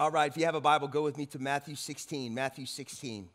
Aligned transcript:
All 0.00 0.10
right, 0.10 0.30
if 0.30 0.38
you 0.38 0.46
have 0.46 0.54
a 0.54 0.62
Bible, 0.62 0.88
go 0.88 1.02
with 1.02 1.18
me 1.18 1.26
to 1.26 1.38
Matthew 1.38 1.74
16. 1.74 2.32
Matthew 2.32 2.64
16. 2.64 3.28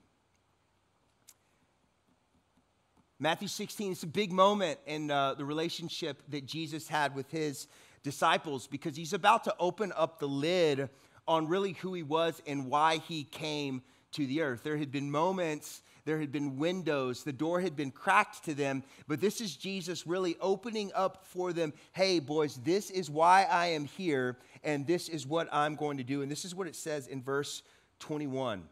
Matthew 3.20 3.48
16 3.48 3.92
is 3.92 4.02
a 4.02 4.08
big 4.08 4.32
moment 4.32 4.80
in 4.88 5.12
uh, 5.12 5.36
the 5.36 5.46
relationship 5.46 6.24
that 6.30 6.48
Jesus 6.48 6.88
had 6.88 7.14
with 7.14 7.30
his 7.30 7.68
disciples 8.02 8.66
because 8.66 8.96
he's 8.96 9.14
about 9.14 9.44
to 9.44 9.54
open 9.60 9.94
up 9.96 10.18
the 10.18 10.28
lid 10.28 10.90
on 11.28 11.48
really 11.48 11.74
who 11.74 11.94
he 11.94 12.02
was 12.02 12.42
and 12.48 12.68
why 12.68 12.98
he 12.98 13.26
came 13.26 13.84
to 14.14 14.26
the 14.26 14.42
earth. 14.42 14.64
There 14.64 14.78
had 14.78 14.92
been 14.92 15.12
moments, 15.12 15.84
there 16.06 16.20
had 16.20 16.32
been 16.32 16.58
windows, 16.58 17.24
the 17.24 17.34
door 17.34 17.60
had 17.60 17.76
been 17.76 17.92
cracked 17.92 18.46
to 18.46 18.54
them, 18.54 18.84
but 19.08 19.20
this 19.20 19.42
is 19.42 19.56
Jesus 19.56 20.06
really 20.06 20.38
opening 20.40 20.92
up 20.94 21.26
for 21.26 21.52
them 21.52 21.74
hey, 21.94 22.20
boys, 22.20 22.60
this 22.64 22.90
is 22.90 23.10
why 23.10 23.44
I 23.44 23.68
am 23.68 23.86
here, 23.86 24.38
and 24.64 24.86
this 24.86 25.10
is 25.10 25.26
what 25.26 25.50
I'm 25.52 25.76
going 25.76 25.98
to 25.98 26.04
do. 26.04 26.22
And 26.22 26.32
this 26.32 26.46
is 26.46 26.54
what 26.54 26.68
it 26.68 26.76
says 26.76 27.08
in 27.08 27.22
verse 27.22 27.64
21. 28.00 28.64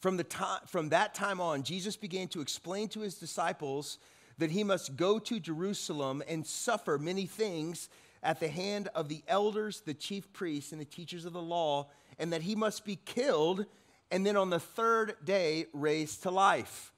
From, 0.00 0.16
the 0.16 0.24
time, 0.24 0.60
from 0.66 0.88
that 0.88 1.14
time 1.14 1.40
on, 1.40 1.62
Jesus 1.62 1.96
began 1.96 2.28
to 2.28 2.40
explain 2.40 2.88
to 2.88 3.00
his 3.00 3.16
disciples 3.16 3.98
that 4.38 4.50
he 4.50 4.64
must 4.64 4.96
go 4.96 5.18
to 5.18 5.38
Jerusalem 5.38 6.22
and 6.26 6.46
suffer 6.46 6.96
many 6.96 7.26
things 7.26 7.90
at 8.22 8.40
the 8.40 8.48
hand 8.48 8.88
of 8.94 9.08
the 9.08 9.22
elders, 9.28 9.82
the 9.84 9.94
chief 9.94 10.32
priests, 10.32 10.72
and 10.72 10.80
the 10.80 10.86
teachers 10.86 11.26
of 11.26 11.34
the 11.34 11.42
law, 11.42 11.90
and 12.18 12.32
that 12.32 12.42
he 12.42 12.54
must 12.54 12.84
be 12.84 12.96
killed 12.96 13.66
and 14.10 14.24
then 14.24 14.36
on 14.36 14.50
the 14.50 14.60
third 14.60 15.16
day 15.24 15.66
raised 15.72 16.22
to 16.24 16.30
life. 16.30 16.92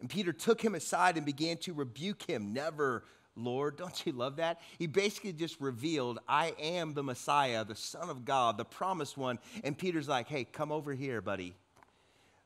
And 0.00 0.10
Peter 0.10 0.32
took 0.32 0.60
him 0.60 0.74
aside 0.74 1.16
and 1.16 1.24
began 1.24 1.56
to 1.58 1.72
rebuke 1.72 2.22
him. 2.22 2.52
Never, 2.52 3.04
Lord. 3.36 3.76
Don't 3.76 4.04
you 4.04 4.12
love 4.12 4.36
that? 4.36 4.60
He 4.78 4.86
basically 4.86 5.32
just 5.32 5.60
revealed, 5.60 6.18
I 6.28 6.54
am 6.58 6.94
the 6.94 7.02
Messiah, 7.02 7.64
the 7.64 7.76
Son 7.76 8.10
of 8.10 8.24
God, 8.24 8.58
the 8.58 8.64
promised 8.64 9.16
one. 9.16 9.38
And 9.62 9.78
Peter's 9.78 10.08
like, 10.08 10.28
hey, 10.28 10.44
come 10.44 10.72
over 10.72 10.92
here, 10.92 11.20
buddy 11.20 11.54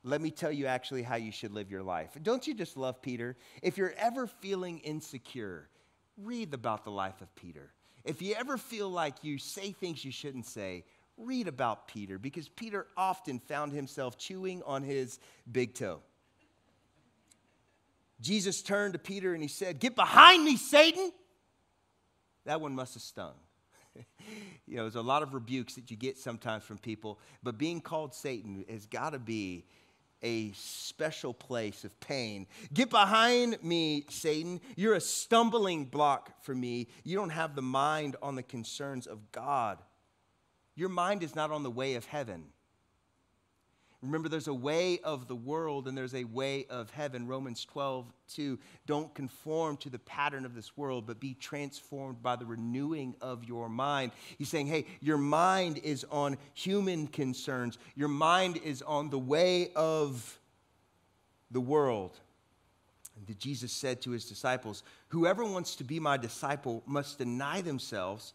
let 0.06 0.20
me 0.20 0.30
tell 0.30 0.52
you 0.52 0.66
actually 0.66 1.02
how 1.02 1.16
you 1.16 1.32
should 1.32 1.52
live 1.52 1.68
your 1.68 1.82
life. 1.82 2.16
Don't 2.22 2.46
you 2.46 2.54
just 2.54 2.76
love 2.76 3.02
Peter? 3.02 3.36
If 3.60 3.76
you're 3.76 3.94
ever 3.98 4.28
feeling 4.28 4.78
insecure, 4.78 5.68
read 6.16 6.54
about 6.54 6.84
the 6.84 6.92
life 6.92 7.20
of 7.20 7.34
Peter. 7.34 7.72
If 8.04 8.22
you 8.22 8.36
ever 8.38 8.56
feel 8.56 8.88
like 8.88 9.24
you 9.24 9.36
say 9.36 9.72
things 9.72 10.04
you 10.04 10.12
shouldn't 10.12 10.46
say, 10.46 10.84
read 11.16 11.48
about 11.48 11.88
Peter 11.88 12.18
because 12.18 12.48
Peter 12.48 12.86
often 12.96 13.38
found 13.38 13.72
himself 13.72 14.18
chewing 14.18 14.62
on 14.64 14.82
his 14.82 15.18
big 15.50 15.74
toe. 15.74 16.00
Jesus 18.20 18.62
turned 18.62 18.94
to 18.94 18.98
Peter 18.98 19.34
and 19.34 19.42
he 19.42 19.48
said, 19.48 19.78
Get 19.78 19.94
behind 19.94 20.44
me, 20.44 20.56
Satan. 20.56 21.12
That 22.44 22.60
one 22.60 22.74
must 22.74 22.94
have 22.94 23.02
stung. 23.02 23.34
you 24.66 24.76
know, 24.76 24.82
there's 24.82 24.94
a 24.94 25.02
lot 25.02 25.22
of 25.22 25.34
rebukes 25.34 25.74
that 25.74 25.90
you 25.90 25.96
get 25.96 26.16
sometimes 26.16 26.64
from 26.64 26.78
people, 26.78 27.18
but 27.42 27.58
being 27.58 27.80
called 27.80 28.14
Satan 28.14 28.64
has 28.68 28.86
got 28.86 29.10
to 29.10 29.18
be 29.18 29.64
a 30.22 30.52
special 30.52 31.34
place 31.34 31.84
of 31.84 31.98
pain. 32.00 32.46
Get 32.72 32.88
behind 32.88 33.62
me, 33.62 34.06
Satan. 34.08 34.60
You're 34.74 34.94
a 34.94 35.00
stumbling 35.00 35.84
block 35.84 36.42
for 36.42 36.54
me. 36.54 36.88
You 37.04 37.16
don't 37.16 37.30
have 37.30 37.54
the 37.54 37.62
mind 37.62 38.16
on 38.22 38.34
the 38.34 38.42
concerns 38.42 39.06
of 39.06 39.30
God. 39.30 39.78
Your 40.76 40.88
mind 40.88 41.22
is 41.22 41.34
not 41.34 41.50
on 41.50 41.62
the 41.62 41.70
way 41.70 41.94
of 41.94 42.04
heaven. 42.04 42.44
Remember, 44.02 44.28
there's 44.28 44.46
a 44.46 44.54
way 44.54 45.00
of 45.02 45.26
the 45.26 45.34
world 45.34 45.88
and 45.88 45.96
there's 45.96 46.14
a 46.14 46.24
way 46.24 46.66
of 46.68 46.90
heaven. 46.90 47.26
Romans 47.26 47.64
12, 47.64 48.06
2. 48.34 48.58
Don't 48.86 49.12
conform 49.14 49.78
to 49.78 49.90
the 49.90 49.98
pattern 49.98 50.44
of 50.44 50.54
this 50.54 50.76
world, 50.76 51.06
but 51.06 51.18
be 51.18 51.34
transformed 51.34 52.22
by 52.22 52.36
the 52.36 52.46
renewing 52.46 53.16
of 53.20 53.44
your 53.44 53.68
mind. 53.68 54.12
He's 54.38 54.48
saying, 54.48 54.66
hey, 54.66 54.86
your 55.00 55.18
mind 55.18 55.78
is 55.78 56.04
on 56.10 56.36
human 56.54 57.06
concerns, 57.08 57.78
your 57.94 58.08
mind 58.08 58.58
is 58.62 58.82
on 58.82 59.10
the 59.10 59.18
way 59.18 59.70
of 59.74 60.38
the 61.50 61.60
world. 61.60 62.20
And 63.16 63.38
Jesus 63.40 63.72
said 63.72 64.02
to 64.02 64.10
his 64.10 64.26
disciples, 64.26 64.82
Whoever 65.08 65.44
wants 65.44 65.74
to 65.76 65.84
be 65.84 65.98
my 65.98 66.18
disciple 66.18 66.82
must 66.86 67.18
deny 67.18 67.62
themselves, 67.62 68.34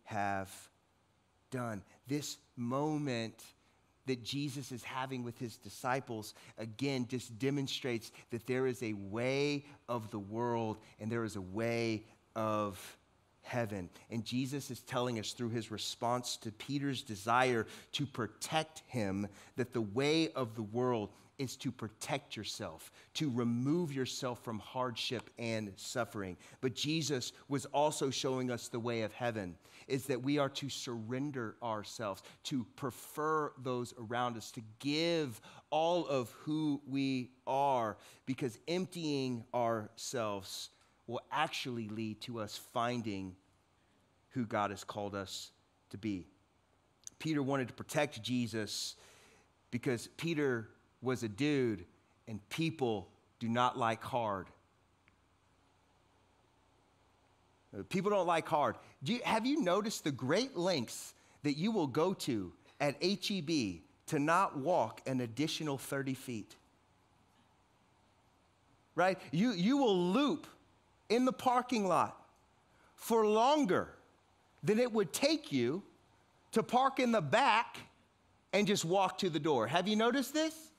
have 0.11 0.51
done. 1.49 1.81
This 2.07 2.37
moment 2.55 3.43
that 4.07 4.23
Jesus 4.23 4.71
is 4.71 4.83
having 4.83 5.23
with 5.23 5.37
his 5.37 5.57
disciples, 5.57 6.33
again, 6.57 7.05
just 7.07 7.37
demonstrates 7.39 8.11
that 8.31 8.47
there 8.47 8.67
is 8.67 8.81
a 8.83 8.93
way 8.93 9.65
of 9.87 10.09
the 10.11 10.19
world 10.19 10.77
and 10.99 11.11
there 11.11 11.23
is 11.23 11.35
a 11.35 11.41
way 11.41 12.03
of 12.35 12.97
heaven. 13.43 13.89
And 14.09 14.25
Jesus 14.25 14.71
is 14.71 14.79
telling 14.81 15.19
us 15.19 15.33
through 15.33 15.49
his 15.49 15.71
response 15.71 16.37
to 16.37 16.51
Peter's 16.51 17.01
desire 17.03 17.67
to 17.93 18.05
protect 18.05 18.83
him 18.87 19.27
that 19.55 19.73
the 19.73 19.81
way 19.81 20.31
of 20.33 20.55
the 20.55 20.63
world 20.63 21.09
is 21.41 21.55
to 21.57 21.71
protect 21.71 22.37
yourself, 22.37 22.91
to 23.15 23.31
remove 23.31 23.91
yourself 23.91 24.43
from 24.43 24.59
hardship 24.59 25.31
and 25.39 25.73
suffering. 25.75 26.37
But 26.61 26.75
Jesus 26.75 27.33
was 27.49 27.65
also 27.65 28.11
showing 28.11 28.51
us 28.51 28.67
the 28.67 28.79
way 28.79 29.01
of 29.01 29.11
heaven 29.11 29.55
is 29.87 30.05
that 30.05 30.21
we 30.21 30.37
are 30.37 30.49
to 30.49 30.69
surrender 30.69 31.55
ourselves, 31.63 32.21
to 32.43 32.65
prefer 32.75 33.51
those 33.63 33.95
around 33.99 34.37
us, 34.37 34.51
to 34.51 34.61
give 34.77 35.41
all 35.71 36.05
of 36.05 36.29
who 36.41 36.79
we 36.87 37.31
are, 37.47 37.97
because 38.27 38.59
emptying 38.67 39.43
ourselves 39.53 40.69
will 41.07 41.21
actually 41.31 41.89
lead 41.89 42.21
to 42.21 42.39
us 42.39 42.55
finding 42.71 43.35
who 44.29 44.45
God 44.45 44.69
has 44.69 44.83
called 44.83 45.15
us 45.15 45.49
to 45.89 45.97
be. 45.97 46.27
Peter 47.17 47.41
wanted 47.41 47.67
to 47.67 47.73
protect 47.73 48.21
Jesus 48.21 48.95
because 49.71 50.07
Peter 50.17 50.69
was 51.01 51.23
a 51.23 51.29
dude, 51.29 51.85
and 52.27 52.39
people 52.49 53.07
do 53.39 53.49
not 53.49 53.77
like 53.77 54.03
hard. 54.03 54.47
People 57.89 58.11
don't 58.11 58.27
like 58.27 58.47
hard. 58.47 58.75
Do 59.03 59.13
you, 59.13 59.21
have 59.23 59.45
you 59.45 59.61
noticed 59.61 60.03
the 60.03 60.11
great 60.11 60.57
lengths 60.57 61.13
that 61.43 61.57
you 61.57 61.71
will 61.71 61.87
go 61.87 62.13
to 62.13 62.51
at 62.79 63.01
HEB 63.01 63.81
to 64.07 64.19
not 64.19 64.57
walk 64.57 65.01
an 65.05 65.21
additional 65.21 65.77
30 65.77 66.13
feet? 66.13 66.55
Right? 68.95 69.17
You, 69.31 69.51
you 69.51 69.77
will 69.77 69.97
loop 69.97 70.47
in 71.09 71.23
the 71.25 71.33
parking 71.33 71.87
lot 71.87 72.17
for 72.95 73.25
longer 73.25 73.87
than 74.63 74.77
it 74.77 74.91
would 74.91 75.13
take 75.13 75.51
you 75.51 75.81
to 76.51 76.61
park 76.61 76.99
in 76.99 77.11
the 77.11 77.21
back 77.21 77.77
and 78.53 78.67
just 78.67 78.83
walk 78.83 79.17
to 79.19 79.29
the 79.29 79.39
door. 79.39 79.65
Have 79.65 79.87
you 79.87 79.95
noticed 79.95 80.33
this? 80.33 80.70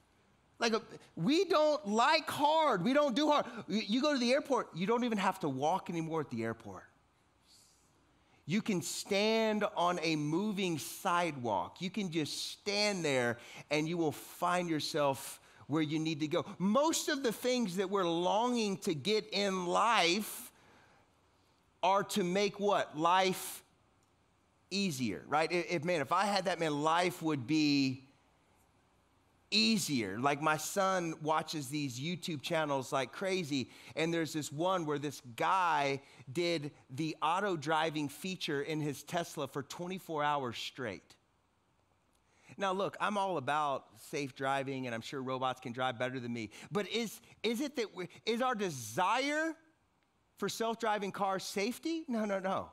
Like, 0.62 0.74
we 1.16 1.44
don't 1.44 1.84
like 1.88 2.30
hard. 2.30 2.84
We 2.84 2.92
don't 2.92 3.16
do 3.16 3.26
hard. 3.26 3.46
You 3.66 4.00
go 4.00 4.12
to 4.12 4.18
the 4.18 4.32
airport, 4.32 4.68
you 4.76 4.86
don't 4.86 5.02
even 5.02 5.18
have 5.18 5.40
to 5.40 5.48
walk 5.48 5.90
anymore 5.90 6.20
at 6.20 6.30
the 6.30 6.44
airport. 6.44 6.84
You 8.46 8.62
can 8.62 8.80
stand 8.80 9.64
on 9.76 9.98
a 10.02 10.14
moving 10.14 10.78
sidewalk. 10.78 11.80
You 11.80 11.90
can 11.90 12.12
just 12.12 12.50
stand 12.52 13.04
there 13.04 13.38
and 13.72 13.88
you 13.88 13.96
will 13.96 14.12
find 14.12 14.70
yourself 14.70 15.40
where 15.66 15.82
you 15.82 15.98
need 15.98 16.20
to 16.20 16.28
go. 16.28 16.44
Most 16.58 17.08
of 17.08 17.24
the 17.24 17.32
things 17.32 17.76
that 17.76 17.90
we're 17.90 18.08
longing 18.08 18.76
to 18.78 18.94
get 18.94 19.28
in 19.32 19.66
life 19.66 20.52
are 21.82 22.04
to 22.04 22.22
make 22.22 22.60
what? 22.60 22.96
Life 22.96 23.64
easier, 24.70 25.24
right? 25.26 25.50
If, 25.50 25.84
man, 25.84 26.00
if 26.00 26.12
I 26.12 26.24
had 26.24 26.44
that, 26.44 26.60
man, 26.60 26.82
life 26.82 27.20
would 27.20 27.48
be 27.48 28.04
easier. 29.52 30.18
Like 30.18 30.40
my 30.42 30.56
son 30.56 31.14
watches 31.22 31.68
these 31.68 32.00
YouTube 32.00 32.42
channels 32.42 32.92
like 32.92 33.12
crazy, 33.12 33.70
and 33.94 34.12
there's 34.12 34.32
this 34.32 34.50
one 34.52 34.86
where 34.86 34.98
this 34.98 35.22
guy 35.36 36.00
did 36.32 36.72
the 36.90 37.16
auto 37.22 37.56
driving 37.56 38.08
feature 38.08 38.62
in 38.62 38.80
his 38.80 39.02
Tesla 39.02 39.46
for 39.46 39.62
24 39.62 40.24
hours 40.24 40.56
straight. 40.56 41.14
Now, 42.56 42.72
look, 42.72 42.96
I'm 43.00 43.16
all 43.16 43.38
about 43.38 43.86
safe 44.10 44.34
driving, 44.34 44.86
and 44.86 44.94
I'm 44.94 45.00
sure 45.00 45.22
robots 45.22 45.60
can 45.60 45.72
drive 45.72 45.98
better 45.98 46.20
than 46.20 46.32
me. 46.32 46.50
But 46.70 46.88
is, 46.88 47.20
is 47.42 47.60
it 47.60 47.76
that 47.76 47.86
is 48.26 48.42
our 48.42 48.54
desire 48.54 49.54
for 50.38 50.48
self 50.48 50.78
driving 50.78 51.12
cars 51.12 51.44
safety? 51.44 52.04
No, 52.08 52.24
no, 52.24 52.38
no. 52.38 52.70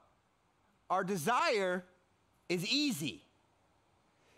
Our 0.89 1.03
desire 1.03 1.85
is 2.49 2.67
easy 2.67 3.23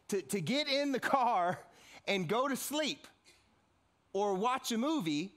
to, 0.10 0.22
to 0.22 0.42
get 0.42 0.68
in 0.68 0.92
the 0.92 1.00
car 1.00 1.60
and 2.08 2.28
go 2.28 2.48
to 2.48 2.56
sleep 2.56 3.08
or 4.14 4.34
watch 4.34 4.72
a 4.72 4.78
movie 4.78 5.34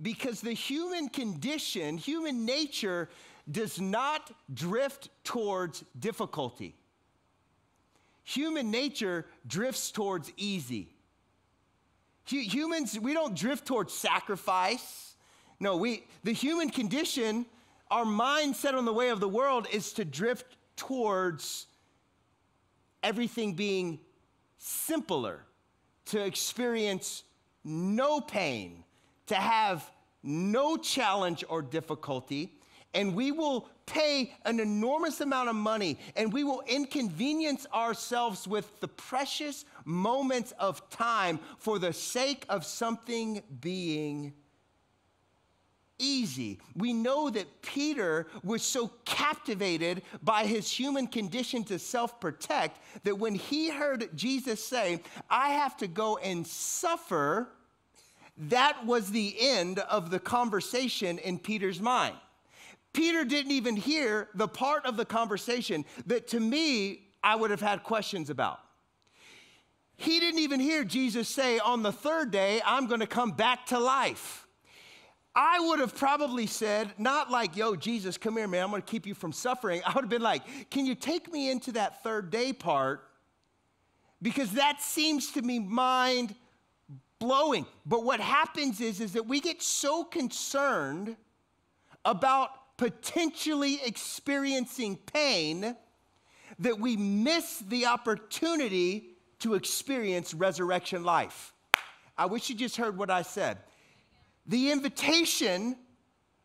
because 0.00 0.40
the 0.40 0.52
human 0.52 1.08
condition, 1.08 1.98
human 1.98 2.44
nature, 2.44 3.08
does 3.50 3.80
not 3.80 4.30
drift 4.52 5.08
towards 5.24 5.84
difficulty. 5.98 6.76
Human 8.24 8.70
nature 8.70 9.26
drifts 9.46 9.90
towards 9.90 10.30
easy. 10.36 10.92
Humans, 12.26 12.98
we 13.00 13.14
don't 13.14 13.34
drift 13.34 13.66
towards 13.66 13.94
sacrifice. 13.94 15.14
No, 15.60 15.76
we, 15.76 16.04
the 16.24 16.32
human 16.32 16.68
condition, 16.68 17.46
our 17.90 18.04
mindset 18.04 18.74
on 18.74 18.84
the 18.84 18.92
way 18.92 19.08
of 19.08 19.18
the 19.18 19.28
world 19.28 19.66
is 19.72 19.94
to 19.94 20.04
drift 20.04 20.56
towards 20.76 21.66
everything 23.02 23.54
being 23.54 23.98
simpler, 24.58 25.40
to 26.08 26.24
experience 26.24 27.24
no 27.64 28.20
pain, 28.20 28.84
to 29.26 29.34
have 29.34 29.90
no 30.22 30.76
challenge 30.76 31.44
or 31.48 31.62
difficulty, 31.62 32.58
and 32.94 33.14
we 33.14 33.32
will 33.32 33.68
pay 33.86 34.34
an 34.44 34.60
enormous 34.60 35.20
amount 35.20 35.48
of 35.48 35.56
money 35.56 35.98
and 36.16 36.32
we 36.32 36.44
will 36.44 36.62
inconvenience 36.66 37.66
ourselves 37.74 38.46
with 38.46 38.80
the 38.80 38.88
precious 38.88 39.64
moments 39.84 40.52
of 40.58 40.88
time 40.90 41.38
for 41.58 41.78
the 41.78 41.92
sake 41.92 42.44
of 42.48 42.64
something 42.64 43.42
being 43.60 44.32
easy. 45.98 46.58
We 46.76 46.92
know 46.92 47.30
that 47.30 47.62
Peter 47.62 48.26
was 48.42 48.62
so 48.62 48.90
captivated 49.04 50.02
by 50.22 50.44
his 50.44 50.70
human 50.70 51.06
condition 51.06 51.64
to 51.64 51.78
self 51.78 52.20
protect 52.20 52.80
that 53.04 53.18
when 53.18 53.34
he 53.34 53.70
heard 53.70 54.16
Jesus 54.16 54.64
say, 54.64 55.00
I 55.28 55.50
have 55.50 55.76
to 55.78 55.86
go 55.86 56.16
and 56.18 56.46
suffer, 56.46 57.48
that 58.36 58.86
was 58.86 59.10
the 59.10 59.36
end 59.38 59.80
of 59.80 60.10
the 60.10 60.20
conversation 60.20 61.18
in 61.18 61.38
Peter's 61.38 61.80
mind. 61.80 62.14
Peter 62.92 63.24
didn't 63.24 63.52
even 63.52 63.76
hear 63.76 64.28
the 64.34 64.48
part 64.48 64.86
of 64.86 64.96
the 64.96 65.04
conversation 65.04 65.84
that 66.06 66.28
to 66.28 66.40
me 66.40 67.02
I 67.22 67.36
would 67.36 67.50
have 67.50 67.60
had 67.60 67.82
questions 67.82 68.30
about. 68.30 68.60
He 69.96 70.20
didn't 70.20 70.40
even 70.40 70.60
hear 70.60 70.84
Jesus 70.84 71.28
say, 71.28 71.58
On 71.58 71.82
the 71.82 71.92
third 71.92 72.30
day, 72.30 72.62
I'm 72.64 72.86
going 72.86 73.00
to 73.00 73.06
come 73.06 73.32
back 73.32 73.66
to 73.66 73.78
life. 73.78 74.47
I 75.40 75.60
would 75.60 75.78
have 75.78 75.94
probably 75.94 76.48
said, 76.48 76.92
not 76.98 77.30
like, 77.30 77.56
yo, 77.56 77.76
Jesus, 77.76 78.18
come 78.18 78.36
here, 78.36 78.48
man, 78.48 78.64
I'm 78.64 78.70
gonna 78.70 78.82
keep 78.82 79.06
you 79.06 79.14
from 79.14 79.32
suffering. 79.32 79.80
I 79.86 79.92
would 79.94 80.02
have 80.02 80.10
been 80.10 80.20
like, 80.20 80.42
can 80.68 80.84
you 80.84 80.96
take 80.96 81.32
me 81.32 81.48
into 81.48 81.70
that 81.72 82.02
third 82.02 82.30
day 82.32 82.52
part? 82.52 83.08
Because 84.20 84.50
that 84.54 84.82
seems 84.82 85.30
to 85.32 85.42
me 85.42 85.60
mind 85.60 86.34
blowing. 87.20 87.66
But 87.86 88.02
what 88.02 88.18
happens 88.18 88.80
is, 88.80 89.00
is 89.00 89.12
that 89.12 89.28
we 89.28 89.38
get 89.38 89.62
so 89.62 90.02
concerned 90.02 91.14
about 92.04 92.76
potentially 92.76 93.78
experiencing 93.84 94.96
pain 94.96 95.76
that 96.58 96.80
we 96.80 96.96
miss 96.96 97.62
the 97.68 97.86
opportunity 97.86 99.10
to 99.38 99.54
experience 99.54 100.34
resurrection 100.34 101.04
life. 101.04 101.52
I 102.16 102.26
wish 102.26 102.50
you 102.50 102.56
just 102.56 102.76
heard 102.76 102.98
what 102.98 103.08
I 103.08 103.22
said. 103.22 103.58
The 104.48 104.72
invitation 104.72 105.76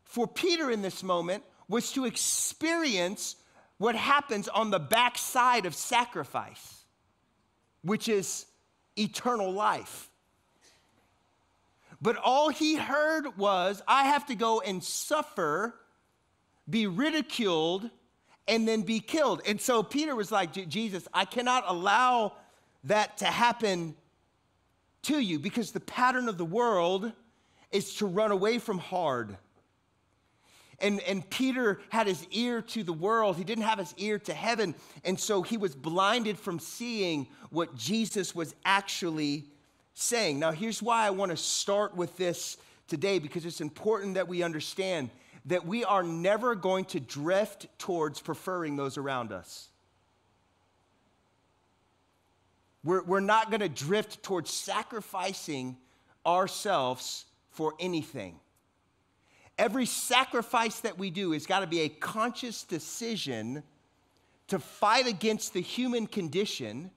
for 0.04 0.26
Peter 0.26 0.70
in 0.70 0.82
this 0.82 1.02
moment 1.02 1.42
was 1.68 1.90
to 1.92 2.04
experience 2.04 3.36
what 3.78 3.96
happens 3.96 4.46
on 4.48 4.70
the 4.70 4.78
backside 4.78 5.66
of 5.66 5.74
sacrifice, 5.74 6.84
which 7.82 8.08
is 8.08 8.46
eternal 8.96 9.50
life. 9.52 10.10
But 12.00 12.16
all 12.16 12.50
he 12.50 12.76
heard 12.76 13.38
was, 13.38 13.82
I 13.88 14.04
have 14.04 14.26
to 14.26 14.34
go 14.34 14.60
and 14.60 14.84
suffer, 14.84 15.74
be 16.68 16.86
ridiculed, 16.86 17.88
and 18.46 18.68
then 18.68 18.82
be 18.82 19.00
killed. 19.00 19.40
And 19.46 19.58
so 19.58 19.82
Peter 19.82 20.14
was 20.14 20.30
like, 20.30 20.52
Jesus, 20.68 21.08
I 21.14 21.24
cannot 21.24 21.64
allow 21.66 22.34
that 22.84 23.16
to 23.18 23.24
happen 23.24 23.96
to 25.02 25.18
you 25.18 25.38
because 25.38 25.72
the 25.72 25.80
pattern 25.80 26.28
of 26.28 26.36
the 26.36 26.44
world 26.44 27.10
is 27.74 27.96
to 27.96 28.06
run 28.06 28.30
away 28.30 28.58
from 28.58 28.78
hard. 28.78 29.36
And, 30.78 31.00
and 31.00 31.28
Peter 31.28 31.80
had 31.88 32.06
his 32.06 32.26
ear 32.30 32.62
to 32.62 32.84
the 32.84 32.92
world. 32.92 33.36
He 33.36 33.44
didn't 33.44 33.64
have 33.64 33.78
his 33.78 33.92
ear 33.98 34.18
to 34.20 34.32
heaven. 34.32 34.74
And 35.04 35.18
so 35.18 35.42
he 35.42 35.56
was 35.56 35.74
blinded 35.74 36.38
from 36.38 36.58
seeing 36.60 37.26
what 37.50 37.74
Jesus 37.76 38.34
was 38.34 38.54
actually 38.64 39.44
saying. 39.92 40.38
Now, 40.38 40.52
here's 40.52 40.82
why 40.82 41.06
I 41.06 41.10
want 41.10 41.30
to 41.30 41.36
start 41.36 41.96
with 41.96 42.16
this 42.16 42.56
today 42.86 43.18
because 43.18 43.44
it's 43.44 43.60
important 43.60 44.14
that 44.14 44.28
we 44.28 44.42
understand 44.42 45.10
that 45.46 45.66
we 45.66 45.84
are 45.84 46.02
never 46.02 46.54
going 46.54 46.84
to 46.86 47.00
drift 47.00 47.66
towards 47.78 48.20
preferring 48.20 48.76
those 48.76 48.96
around 48.96 49.32
us. 49.32 49.68
We're, 52.84 53.02
we're 53.02 53.20
not 53.20 53.50
going 53.50 53.60
to 53.60 53.68
drift 53.68 54.22
towards 54.22 54.50
sacrificing 54.50 55.76
ourselves 56.24 57.24
for 57.54 57.74
anything. 57.80 58.38
Every 59.56 59.86
sacrifice 59.86 60.80
that 60.80 60.98
we 60.98 61.10
do 61.10 61.32
has 61.32 61.46
got 61.46 61.60
to 61.60 61.66
be 61.66 61.80
a 61.80 61.88
conscious 61.88 62.64
decision 62.64 63.62
to 64.48 64.58
fight 64.58 65.06
against 65.06 65.54
the 65.54 65.62
human 65.62 66.06
condition 66.06 66.90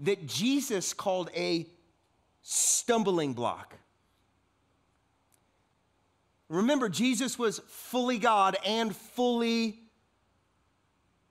that 0.00 0.26
Jesus 0.26 0.92
called 0.92 1.30
a 1.34 1.66
stumbling 2.42 3.32
block. 3.32 3.74
Remember, 6.48 6.88
Jesus 6.88 7.38
was 7.38 7.60
fully 7.66 8.18
God 8.18 8.56
and 8.64 8.94
fully 8.94 9.80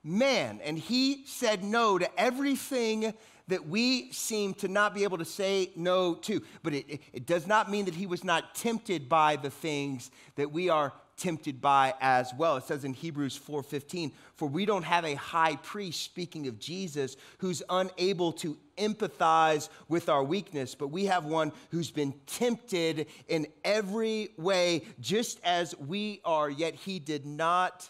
man, 0.03 0.59
and 0.63 0.77
he 0.77 1.23
said 1.25 1.63
no 1.63 1.97
to 1.97 2.19
everything 2.19 3.13
that 3.47 3.67
we 3.67 4.11
seem 4.11 4.53
to 4.55 4.67
not 4.67 4.93
be 4.93 5.03
able 5.03 5.17
to 5.17 5.25
say 5.25 5.71
no 5.75 6.15
to. 6.15 6.41
But 6.63 6.73
it, 6.73 7.01
it, 7.13 7.25
does 7.25 7.47
not 7.47 7.69
mean 7.69 7.85
that 7.85 7.95
he 7.95 8.07
was 8.07 8.23
not 8.23 8.55
tempted 8.55 9.07
by 9.07 9.35
the 9.35 9.49
things 9.49 10.11
that 10.35 10.51
we 10.51 10.69
are 10.69 10.93
tempted 11.17 11.61
by 11.61 11.93
as 12.01 12.33
well. 12.37 12.57
It 12.57 12.65
says 12.65 12.83
in 12.83 12.93
Hebrews 12.93 13.37
4:15, 13.37 14.11
"For 14.35 14.47
we 14.47 14.65
don't 14.65 14.83
have 14.83 15.05
a 15.05 15.15
high 15.15 15.55
priest 15.55 16.01
speaking 16.01 16.47
of 16.47 16.59
Jesus 16.59 17.15
who's 17.37 17.63
unable 17.69 18.33
to 18.33 18.57
empathize 18.77 19.69
with 19.87 20.09
our 20.09 20.23
weakness, 20.23 20.75
but 20.75 20.89
we 20.89 21.05
have 21.05 21.23
one 21.23 21.53
who's 21.71 21.91
been 21.91 22.13
tempted 22.25 23.07
in 23.27 23.47
every 23.63 24.33
way 24.37 24.83
just 24.99 25.39
as 25.43 25.77
we 25.77 26.19
are, 26.25 26.49
yet 26.49 26.75
he 26.75 26.99
did 26.99 27.25
not 27.25 27.89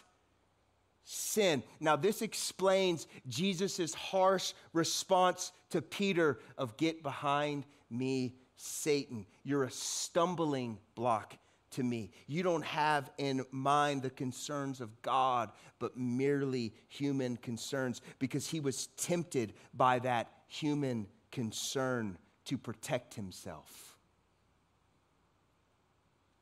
sin. 1.06 1.62
Now, 1.78 1.94
this 1.96 2.20
explains 2.20 3.06
Jesus' 3.28 3.94
harsh 3.94 4.52
response 4.72 5.52
to 5.70 5.80
Peter 5.80 6.40
of 6.58 6.76
get 6.76 7.02
behind 7.02 7.64
me, 7.88 8.34
Satan. 8.56 9.24
You're 9.44 9.64
a 9.64 9.70
stumbling 9.70 10.78
block 10.96 11.38
to 11.70 11.84
me. 11.84 12.10
You 12.26 12.42
don't 12.42 12.64
have 12.64 13.08
in 13.18 13.44
mind 13.52 14.02
the 14.02 14.10
concerns 14.10 14.80
of 14.80 15.00
God, 15.02 15.52
but 15.78 15.96
merely 15.96 16.74
human 16.88 17.36
concerns, 17.36 18.02
because 18.18 18.48
he 18.48 18.58
was 18.58 18.88
tempted 18.96 19.52
by 19.72 20.00
that 20.00 20.32
human 20.48 21.06
concern 21.30 22.18
to 22.46 22.58
protect 22.58 23.14
himself, 23.14 23.96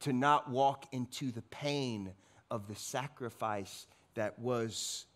to 0.01 0.13
not 0.13 0.51
walk 0.51 0.87
into 0.93 1.31
the 1.31 1.43
pain 1.43 2.13
of 2.51 2.69
the 2.69 2.77
sacrifice 2.77 3.87
that 4.15 4.39
was 4.39 5.07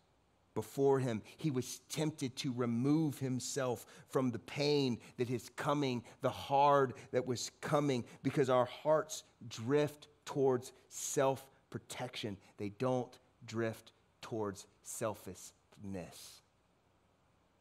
before 0.55 0.99
him. 0.99 1.23
He 1.37 1.51
was 1.53 1.81
tempted 1.89 2.35
to 2.39 2.53
remove 2.53 3.19
himself 3.19 3.87
from 4.09 4.33
the 4.33 4.41
pain 4.41 4.99
that 5.17 5.31
is 5.31 5.51
coming, 5.57 6.03
the 6.21 6.31
hard 6.31 6.95
that 7.13 7.27
was 7.27 7.53
coming, 7.61 8.05
because 8.25 8.51
our 8.51 8.65
hearts 8.65 9.23
drift 9.49 10.09
towards 10.25 10.73
self 10.89 11.47
protection. 11.71 12.37
They 12.57 12.71
don't 12.71 13.17
drift 13.47 13.93
towards 14.21 14.67
selfishness, 14.83 16.43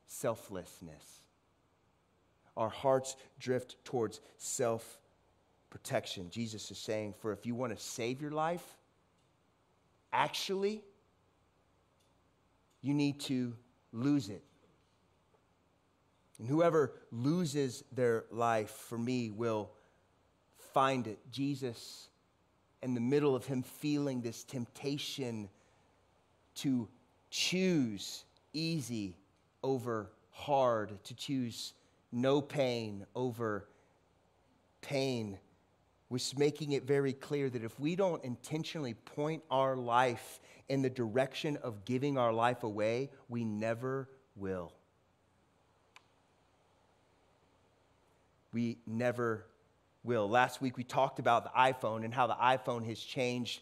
selflessness. 0.07 1.21
Our 2.55 2.69
hearts 2.69 3.15
drift 3.39 3.75
towards 3.85 4.19
self 4.37 4.99
protection. 5.69 6.31
Jesus 6.31 6.71
is 6.71 6.79
saying, 6.79 7.13
for 7.19 7.31
if 7.31 7.45
you 7.45 7.53
want 7.53 7.77
to 7.77 7.83
save 7.83 8.21
your 8.21 8.31
life, 8.31 8.75
actually, 10.11 10.81
you 12.81 12.93
need 12.93 13.19
to 13.21 13.53
lose 13.91 14.29
it. 14.29 14.43
And 16.39 16.47
whoever 16.47 16.93
loses 17.11 17.83
their 17.91 18.25
life 18.31 18.69
for 18.69 18.97
me 18.97 19.31
will 19.31 19.71
find 20.73 21.07
it. 21.07 21.19
Jesus, 21.31 22.09
in 22.83 22.93
the 22.93 23.01
middle 23.01 23.35
of 23.35 23.45
him 23.45 23.63
feeling 23.63 24.21
this 24.21 24.43
temptation 24.43 25.49
to 26.55 26.87
choose 27.29 28.23
easy 28.53 29.17
over 29.63 30.09
hard 30.31 31.03
to 31.03 31.15
choose 31.15 31.73
no 32.11 32.41
pain 32.41 33.05
over 33.15 33.67
pain 34.81 35.37
was 36.09 36.37
making 36.37 36.71
it 36.71 36.83
very 36.83 37.11
clear 37.11 37.49
that 37.49 37.63
if 37.63 37.77
we 37.79 37.95
don't 37.95 38.23
intentionally 38.23 38.93
point 38.93 39.43
our 39.51 39.75
life 39.75 40.39
in 40.69 40.81
the 40.81 40.89
direction 40.89 41.57
of 41.57 41.85
giving 41.85 42.17
our 42.17 42.33
life 42.33 42.63
away, 42.63 43.09
we 43.29 43.43
never 43.43 44.09
will. 44.35 44.73
We 48.53 48.77
never 48.85 49.45
will. 50.03 50.29
Last 50.29 50.61
week 50.61 50.77
we 50.77 50.83
talked 50.83 51.19
about 51.19 51.43
the 51.43 51.51
iPhone 51.57 52.03
and 52.03 52.13
how 52.13 52.27
the 52.27 52.35
iPhone 52.35 52.85
has 52.87 52.99
changed 52.99 53.61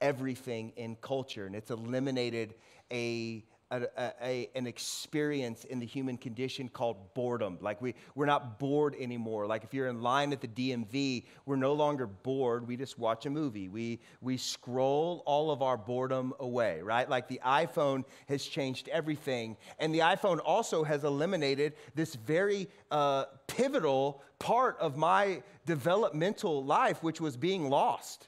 everything 0.00 0.72
in 0.76 0.96
culture 0.96 1.46
and 1.46 1.54
it's 1.54 1.70
eliminated 1.70 2.54
a 2.90 3.44
a, 3.70 4.12
a, 4.22 4.50
an 4.54 4.66
experience 4.66 5.64
in 5.64 5.78
the 5.78 5.86
human 5.86 6.16
condition 6.16 6.68
called 6.68 7.14
boredom. 7.14 7.58
Like 7.60 7.80
we, 7.80 7.94
we're 8.14 8.26
not 8.26 8.58
bored 8.58 8.96
anymore. 8.98 9.46
Like 9.46 9.64
if 9.64 9.72
you're 9.72 9.88
in 9.88 10.02
line 10.02 10.32
at 10.32 10.40
the 10.40 10.48
DMV, 10.48 11.24
we're 11.46 11.56
no 11.56 11.72
longer 11.72 12.06
bored. 12.06 12.66
We 12.66 12.76
just 12.76 12.98
watch 12.98 13.26
a 13.26 13.30
movie. 13.30 13.68
We, 13.68 14.00
we 14.20 14.36
scroll 14.36 15.22
all 15.26 15.50
of 15.50 15.62
our 15.62 15.76
boredom 15.76 16.34
away, 16.40 16.80
right? 16.82 17.08
Like 17.08 17.28
the 17.28 17.40
iPhone 17.44 18.04
has 18.28 18.44
changed 18.44 18.88
everything. 18.88 19.56
And 19.78 19.94
the 19.94 20.00
iPhone 20.00 20.40
also 20.44 20.82
has 20.82 21.04
eliminated 21.04 21.74
this 21.94 22.14
very 22.14 22.68
uh, 22.90 23.26
pivotal 23.46 24.22
part 24.38 24.78
of 24.80 24.96
my 24.96 25.42
developmental 25.66 26.64
life, 26.64 27.02
which 27.02 27.20
was 27.20 27.36
being 27.36 27.68
lost. 27.70 28.26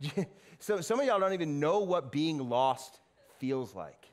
So 0.58 0.80
some 0.80 1.00
of 1.00 1.06
y'all 1.06 1.20
don't 1.20 1.32
even 1.32 1.60
know 1.60 1.80
what 1.80 2.10
being 2.10 2.48
lost 2.48 2.98
feels 3.38 3.74
like. 3.74 4.08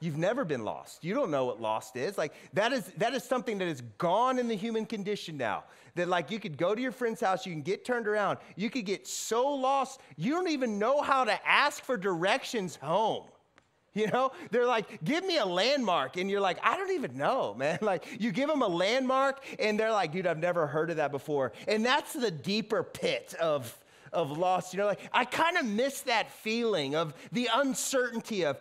You've 0.00 0.18
never 0.18 0.44
been 0.44 0.64
lost. 0.64 1.04
You 1.04 1.14
don't 1.14 1.30
know 1.30 1.44
what 1.44 1.60
lost 1.60 1.94
is. 1.94 2.18
Like 2.18 2.34
that 2.54 2.72
is 2.72 2.86
that 2.96 3.14
is 3.14 3.22
something 3.22 3.58
that 3.58 3.68
is 3.68 3.82
gone 3.98 4.40
in 4.40 4.48
the 4.48 4.56
human 4.56 4.84
condition 4.84 5.36
now. 5.36 5.62
That 5.94 6.08
like 6.08 6.32
you 6.32 6.40
could 6.40 6.56
go 6.56 6.74
to 6.74 6.82
your 6.82 6.90
friend's 6.90 7.20
house, 7.20 7.46
you 7.46 7.52
can 7.52 7.62
get 7.62 7.84
turned 7.84 8.08
around, 8.08 8.38
you 8.56 8.68
could 8.68 8.84
get 8.84 9.06
so 9.06 9.54
lost, 9.54 10.00
you 10.16 10.32
don't 10.32 10.48
even 10.48 10.80
know 10.80 11.02
how 11.02 11.22
to 11.24 11.48
ask 11.48 11.84
for 11.84 11.96
directions 11.96 12.76
home. 12.76 13.26
You 13.94 14.06
know, 14.06 14.32
they're 14.50 14.66
like, 14.66 15.04
give 15.04 15.22
me 15.22 15.36
a 15.36 15.44
landmark. 15.44 16.16
And 16.16 16.30
you're 16.30 16.40
like, 16.40 16.58
I 16.62 16.78
don't 16.78 16.92
even 16.92 17.14
know, 17.16 17.52
man. 17.54 17.78
Like, 17.82 18.06
you 18.18 18.32
give 18.32 18.48
them 18.48 18.62
a 18.62 18.66
landmark, 18.66 19.44
and 19.58 19.78
they're 19.78 19.92
like, 19.92 20.12
dude, 20.12 20.26
I've 20.26 20.38
never 20.38 20.66
heard 20.66 20.88
of 20.88 20.96
that 20.96 21.12
before. 21.12 21.52
And 21.68 21.84
that's 21.84 22.14
the 22.14 22.30
deeper 22.30 22.82
pit 22.82 23.34
of 23.38 23.78
of 24.12 24.36
loss. 24.36 24.72
You 24.72 24.80
know, 24.80 24.86
like 24.86 25.00
I 25.12 25.24
kind 25.24 25.56
of 25.56 25.66
miss 25.66 26.02
that 26.02 26.30
feeling 26.30 26.94
of 26.94 27.14
the 27.32 27.48
uncertainty 27.54 28.44
of, 28.44 28.58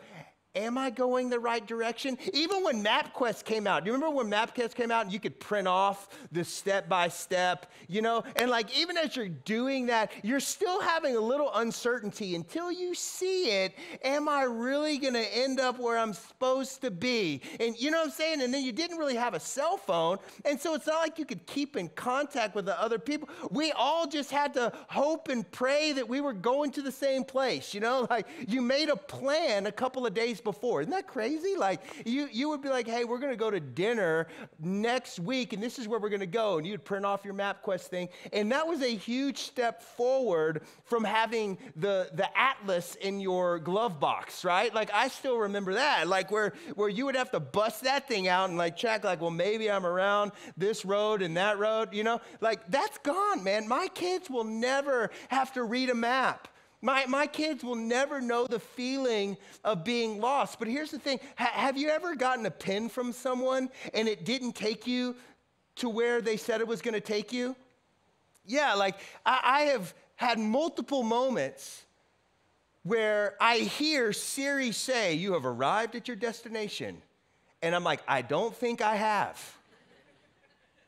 Am 0.54 0.78
I 0.78 0.90
going 0.90 1.30
the 1.30 1.40
right 1.40 1.66
direction? 1.66 2.18
Even 2.34 2.62
when 2.62 2.84
MapQuest 2.84 3.46
came 3.46 3.66
out, 3.66 3.86
do 3.86 3.88
you 3.90 3.94
remember 3.94 4.18
when 4.18 4.30
MapQuest 4.30 4.76
came 4.76 4.92
out 4.92 5.06
and 5.06 5.14
you 5.14 5.20
could 5.20 5.40
print 5.40 5.66
off 5.66 6.10
the 6.34 6.44
step 6.44 6.90
by 6.90 7.08
step, 7.08 7.72
you 7.88 8.02
know? 8.02 8.24
And 8.36 8.52
like 8.52 8.78
even 8.78 8.98
as 8.98 9.16
you're 9.16 9.30
doing 9.30 9.86
that, 9.86 10.12
you're 10.24 10.42
still 10.42 10.82
having 10.82 11.16
a 11.16 11.22
little 11.22 11.50
uncertainty 11.54 12.36
until 12.36 12.70
you 12.70 12.94
see 12.94 13.46
it. 13.46 13.76
Am 14.04 14.28
I 14.28 14.44
really 14.44 14.98
gonna 14.98 15.20
end 15.20 15.62
up 15.62 15.80
where 15.80 15.98
I'm 15.98 16.12
supposed 16.12 16.82
to 16.82 16.92
be? 16.92 17.42
And 17.62 17.80
you 17.80 17.90
know 17.90 18.00
what 18.00 18.08
I'm 18.08 18.12
saying? 18.12 18.42
And 18.42 18.54
then 18.54 18.64
you 18.64 18.74
didn't 18.74 18.98
really 18.98 19.16
have 19.16 19.34
a 19.34 19.40
cell 19.40 19.78
phone. 19.78 20.18
And 20.44 20.60
so 20.60 20.74
it's 20.74 20.88
not 20.88 21.00
like 21.00 21.18
you 21.18 21.26
could 21.26 21.46
keep 21.46 21.78
in 21.78 21.88
contact 21.90 22.56
with 22.56 22.66
the 22.66 22.80
other 22.82 23.00
people. 23.00 23.30
We 23.52 23.72
all 23.72 24.06
just 24.06 24.32
had 24.32 24.54
to 24.56 24.74
hope 24.90 25.30
and 25.30 25.50
pray 25.50 25.94
that 25.94 26.10
we 26.10 26.20
were 26.20 26.34
going 26.34 26.72
to 26.72 26.82
the 26.82 26.92
same 26.92 27.24
place, 27.24 27.74
you 27.74 27.80
know? 27.80 28.02
Like 28.12 28.28
you 28.46 28.62
made 28.62 28.90
a 28.90 28.98
plan 28.98 29.68
a 29.68 29.72
couple 29.72 30.06
of 30.06 30.14
days 30.14 30.41
before. 30.44 30.82
Isn't 30.82 30.92
that 30.92 31.08
crazy? 31.08 31.56
Like 31.58 31.82
you, 32.06 32.28
you 32.32 32.50
would 32.50 32.62
be 32.62 32.70
like, 32.70 32.88
hey, 32.88 33.04
we're 33.04 33.20
going 33.20 33.32
to 33.32 33.38
go 33.38 33.52
to 33.52 33.60
dinner 33.60 34.28
next 34.60 35.20
week, 35.20 35.54
and 35.54 35.62
this 35.62 35.80
is 35.80 35.88
where 35.88 36.00
we're 36.00 36.10
going 36.10 36.22
to 36.22 36.26
go. 36.26 36.58
And 36.58 36.68
you'd 36.68 36.84
print 36.84 37.06
off 37.06 37.26
your 37.26 37.34
MapQuest 37.34 37.88
thing. 37.88 38.10
And 38.34 38.52
that 38.52 38.68
was 38.68 38.82
a 38.82 38.96
huge 38.96 39.40
step 39.40 39.82
forward 39.82 40.64
from 40.84 41.04
having 41.04 41.58
the, 41.76 42.10
the 42.14 42.28
atlas 42.38 42.96
in 42.96 43.20
your 43.20 43.60
glove 43.60 44.00
box, 44.00 44.44
right? 44.44 44.74
Like 44.74 44.92
I 44.94 45.08
still 45.08 45.38
remember 45.38 45.74
that. 45.74 46.08
Like 46.08 46.32
where, 46.32 46.54
where 46.76 46.90
you 46.90 47.06
would 47.06 47.16
have 47.16 47.32
to 47.32 47.40
bust 47.40 47.84
that 47.84 48.08
thing 48.08 48.28
out 48.28 48.50
and 48.50 48.58
like 48.58 48.78
check, 48.78 49.04
like, 49.04 49.22
well, 49.22 49.32
maybe 49.32 49.70
I'm 49.70 49.86
around 49.86 50.32
this 50.58 50.86
road 50.86 51.22
and 51.22 51.38
that 51.38 51.60
road, 51.60 51.94
you 51.94 52.04
know? 52.04 52.22
Like 52.40 52.70
that's 52.70 52.98
gone, 53.00 53.44
man. 53.44 53.68
My 53.68 53.88
kids 53.88 54.30
will 54.30 54.44
never 54.44 55.12
have 55.30 55.54
to 55.54 55.64
read 55.64 55.90
a 55.90 55.96
map. 55.96 56.48
My, 56.82 57.06
my 57.06 57.28
kids 57.28 57.64
will 57.64 57.76
never 57.76 58.20
know 58.22 58.48
the 58.48 58.60
feeling 58.60 59.38
of 59.64 59.84
being 59.84 60.20
lost. 60.20 60.58
But 60.58 60.68
here's 60.68 60.92
the 60.92 61.00
thing 61.00 61.20
ha- 61.36 61.52
have 61.54 61.78
you 61.78 61.90
ever 61.90 62.16
gotten 62.16 62.46
a 62.46 62.52
pin 62.52 62.90
from 62.90 63.12
someone 63.12 63.70
and 63.94 64.08
it 64.08 64.26
didn't 64.26 64.54
take 64.54 64.88
you 64.88 65.16
to 65.78 65.90
where 65.90 66.22
they 66.22 66.38
said 66.38 66.60
it 66.60 66.68
was 66.68 66.82
going 66.82 66.96
to 66.96 67.00
take 67.00 67.32
you? 67.32 67.56
Yeah, 68.46 68.74
like 68.74 68.96
I, 69.26 69.40
I 69.44 69.62
have 69.72 69.94
had 70.16 70.40
multiple 70.40 71.04
moments 71.04 71.84
where 72.84 73.36
I 73.40 73.58
hear 73.58 74.12
Siri 74.12 74.72
say, 74.72 75.14
You 75.14 75.34
have 75.34 75.46
arrived 75.46 75.96
at 75.96 76.08
your 76.08 76.18
destination. 76.18 77.02
And 77.62 77.76
I'm 77.76 77.84
like, 77.84 78.02
I 78.08 78.24
don't 78.24 78.56
think 78.56 78.82
I 78.82 78.96
have 78.96 79.58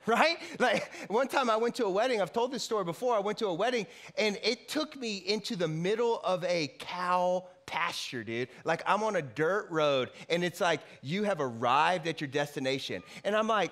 right? 0.08 0.38
Like 0.60 0.92
one 1.10 1.28
time 1.28 1.50
I 1.50 1.56
went 1.56 1.76
to 1.76 1.86
a 1.86 1.90
wedding, 1.90 2.22
I've 2.22 2.34
told 2.34 2.52
this 2.52 2.64
story 2.64 2.84
before. 2.84 3.16
I 3.16 3.20
went 3.20 3.38
to 3.38 3.48
a 3.48 3.54
wedding 3.54 3.88
and 4.18 4.38
it 4.44 4.68
took 4.68 4.98
me 5.00 5.18
into 5.18 5.56
the 5.56 5.68
middle 5.68 6.20
of 6.24 6.44
a 6.44 6.74
cow 6.80 7.46
pasture, 7.66 8.24
dude. 8.24 8.50
Like 8.66 8.84
I'm 8.86 9.04
on 9.04 9.16
a 9.16 9.22
dirt 9.22 9.68
road 9.70 10.10
and 10.30 10.44
it's 10.44 10.60
like 10.60 10.82
you 11.02 11.24
have 11.24 11.40
arrived 11.40 12.08
at 12.08 12.20
your 12.20 12.28
destination. 12.28 13.02
And 13.24 13.36
I'm 13.36 13.48
like, 13.48 13.72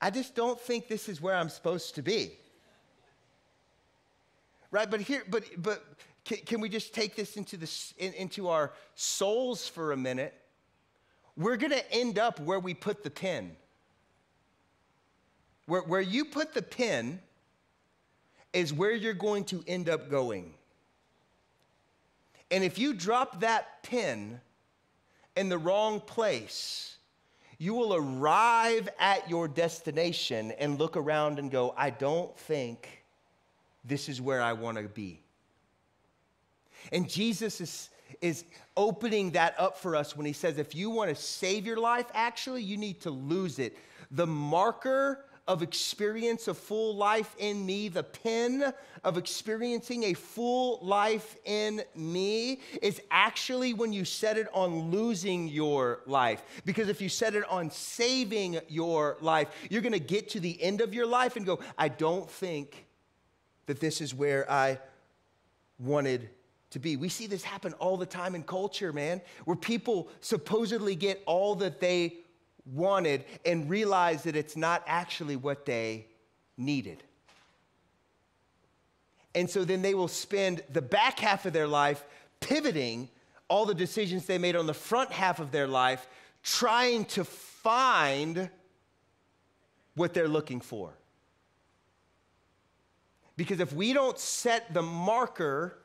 I 0.00 0.10
just 0.10 0.34
don't 0.34 0.60
think 0.60 0.88
this 0.88 1.08
is 1.08 1.20
where 1.20 1.34
I'm 1.34 1.48
supposed 1.48 1.94
to 1.94 2.02
be. 2.02 2.32
Right? 4.72 4.90
But 4.90 5.00
here, 5.00 5.22
but 5.30 5.44
but 5.56 5.84
can, 6.24 6.38
can 6.38 6.60
we 6.60 6.68
just 6.68 6.92
take 6.92 7.14
this 7.14 7.36
into 7.36 7.56
the 7.56 7.70
in, 7.98 8.12
into 8.14 8.48
our 8.48 8.72
souls 8.96 9.68
for 9.68 9.92
a 9.92 9.96
minute? 9.96 10.34
We're 11.36 11.56
gonna 11.56 11.82
end 11.92 12.18
up 12.18 12.40
where 12.40 12.58
we 12.58 12.74
put 12.74 13.04
the 13.04 13.10
pin. 13.10 13.56
Where, 15.66 15.82
where 15.82 16.00
you 16.00 16.24
put 16.24 16.54
the 16.54 16.62
pin 16.62 17.20
is 18.52 18.72
where 18.72 18.92
you're 18.92 19.12
going 19.12 19.44
to 19.44 19.62
end 19.66 19.88
up 19.88 20.08
going. 20.10 20.54
And 22.50 22.64
if 22.64 22.78
you 22.78 22.94
drop 22.94 23.40
that 23.40 23.82
pin 23.82 24.40
in 25.36 25.48
the 25.48 25.58
wrong 25.58 26.00
place, 26.00 26.96
you 27.58 27.74
will 27.74 27.94
arrive 27.94 28.88
at 28.98 29.28
your 29.28 29.48
destination 29.48 30.52
and 30.52 30.78
look 30.78 30.96
around 30.96 31.38
and 31.38 31.50
go, 31.50 31.74
I 31.76 31.90
don't 31.90 32.36
think 32.38 33.02
this 33.84 34.08
is 34.08 34.20
where 34.20 34.42
I 34.42 34.52
want 34.52 34.78
to 34.78 34.84
be. 34.84 35.20
And 36.92 37.08
Jesus 37.08 37.60
is, 37.60 37.90
is 38.20 38.44
opening 38.76 39.32
that 39.32 39.54
up 39.58 39.78
for 39.78 39.96
us 39.96 40.16
when 40.16 40.26
he 40.26 40.32
says, 40.32 40.58
if 40.58 40.74
you 40.74 40.90
want 40.90 41.10
to 41.10 41.16
save 41.16 41.66
your 41.66 41.78
life, 41.78 42.06
actually, 42.14 42.62
you 42.62 42.76
need 42.76 43.00
to 43.00 43.10
lose 43.10 43.58
it. 43.58 43.76
The 44.12 44.26
marker 44.26 45.24
of 45.48 45.62
experience 45.62 46.48
a 46.48 46.54
full 46.54 46.96
life 46.96 47.34
in 47.38 47.64
me, 47.64 47.88
the 47.88 48.02
pin 48.02 48.72
of 49.04 49.16
experiencing 49.16 50.04
a 50.04 50.14
full 50.14 50.80
life 50.82 51.36
in 51.44 51.82
me 51.94 52.60
is 52.82 53.00
actually 53.10 53.72
when 53.72 53.92
you 53.92 54.04
set 54.04 54.36
it 54.36 54.48
on 54.52 54.90
losing 54.90 55.46
your 55.46 56.00
life. 56.06 56.42
Because 56.64 56.88
if 56.88 57.00
you 57.00 57.08
set 57.08 57.34
it 57.34 57.48
on 57.48 57.70
saving 57.70 58.58
your 58.68 59.16
life, 59.20 59.48
you're 59.70 59.82
gonna 59.82 59.98
get 59.98 60.28
to 60.30 60.40
the 60.40 60.60
end 60.60 60.80
of 60.80 60.92
your 60.92 61.06
life 61.06 61.36
and 61.36 61.46
go, 61.46 61.60
I 61.78 61.88
don't 61.88 62.28
think 62.28 62.86
that 63.66 63.78
this 63.78 64.00
is 64.00 64.14
where 64.14 64.50
I 64.50 64.78
wanted 65.78 66.28
to 66.70 66.78
be. 66.80 66.96
We 66.96 67.08
see 67.08 67.26
this 67.26 67.44
happen 67.44 67.72
all 67.74 67.96
the 67.96 68.06
time 68.06 68.34
in 68.34 68.42
culture, 68.42 68.92
man, 68.92 69.20
where 69.44 69.56
people 69.56 70.08
supposedly 70.20 70.96
get 70.96 71.22
all 71.26 71.54
that 71.56 71.80
they 71.80 72.16
wanted 72.72 73.24
and 73.44 73.70
realize 73.70 74.24
that 74.24 74.36
it's 74.36 74.56
not 74.56 74.82
actually 74.86 75.36
what 75.36 75.64
they 75.66 76.06
needed. 76.56 77.02
And 79.34 79.48
so 79.48 79.64
then 79.64 79.82
they 79.82 79.94
will 79.94 80.08
spend 80.08 80.62
the 80.72 80.82
back 80.82 81.18
half 81.18 81.46
of 81.46 81.52
their 81.52 81.66
life 81.66 82.04
pivoting 82.40 83.08
all 83.48 83.66
the 83.66 83.74
decisions 83.74 84.26
they 84.26 84.38
made 84.38 84.56
on 84.56 84.66
the 84.66 84.74
front 84.74 85.12
half 85.12 85.38
of 85.38 85.52
their 85.52 85.68
life, 85.68 86.08
trying 86.42 87.04
to 87.04 87.24
find 87.24 88.50
what 89.94 90.14
they're 90.14 90.28
looking 90.28 90.60
for. 90.60 90.92
Because 93.36 93.60
if 93.60 93.72
we 93.72 93.92
don't 93.92 94.18
set 94.18 94.72
the 94.72 94.82
marker 94.82 95.76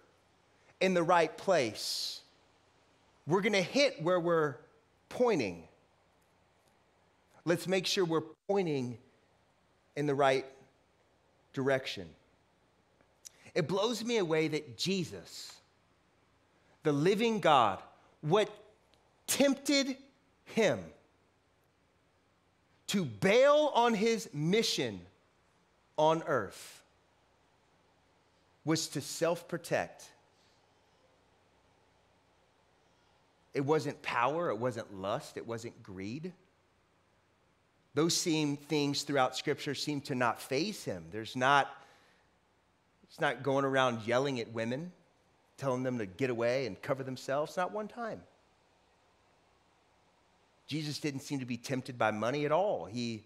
in 0.80 0.94
the 0.94 1.04
right 1.04 1.36
place, 1.38 2.22
we're 3.28 3.42
going 3.42 3.54
to 3.54 3.62
hit 3.62 4.02
where 4.02 4.20
we're 4.20 4.56
pointing. 5.10 5.68
Let's 7.46 7.68
make 7.68 7.86
sure 7.86 8.06
we're 8.06 8.24
pointing 8.48 8.98
in 9.96 10.06
the 10.06 10.16
right 10.16 10.46
direction. 11.54 12.08
It 13.54 13.68
blows 13.68 14.04
me 14.04 14.18
away 14.18 14.48
that 14.50 14.78
Jesus, 14.78 15.54
the 16.84 16.92
living 16.92 17.40
God, 17.40 17.80
what 18.22 18.50
tempted 19.28 19.98
him 20.46 20.80
to 22.88 23.06
bail 23.06 23.72
on 23.74 23.94
his 23.94 24.30
mission 24.34 25.02
on 25.98 26.24
earth 26.28 26.84
was 28.66 28.88
to 28.90 29.02
self 29.02 29.48
protect. 29.48 30.06
It 33.54 33.66
wasn't 33.66 34.02
power, 34.02 34.50
it 34.50 34.58
wasn't 34.58 34.94
lust, 34.94 35.38
it 35.38 35.46
wasn't 35.46 35.82
greed. 35.84 36.32
Those 37.94 38.16
same 38.16 38.56
things 38.56 39.04
throughout 39.04 39.36
Scripture 39.36 39.76
seem 39.76 40.02
to 40.02 40.16
not 40.16 40.42
faze 40.42 40.84
him. 40.84 41.06
There's 41.12 41.36
not, 41.36 41.70
it's 43.04 43.20
not 43.20 43.44
going 43.44 43.66
around 43.66 44.08
yelling 44.08 44.40
at 44.40 44.54
women, 44.54 44.92
telling 45.58 45.84
them 45.84 45.98
to 45.98 46.06
get 46.06 46.30
away 46.30 46.68
and 46.68 46.82
cover 46.82 47.04
themselves, 47.04 47.58
not 47.58 47.74
one 47.74 47.88
time. 47.88 48.22
Jesus 50.68 51.00
didn't 51.00 51.20
seem 51.20 51.40
to 51.40 51.46
be 51.46 51.58
tempted 51.58 51.98
by 51.98 52.12
money 52.12 52.46
at 52.46 52.54
all. 52.54 52.86
He 52.86 53.26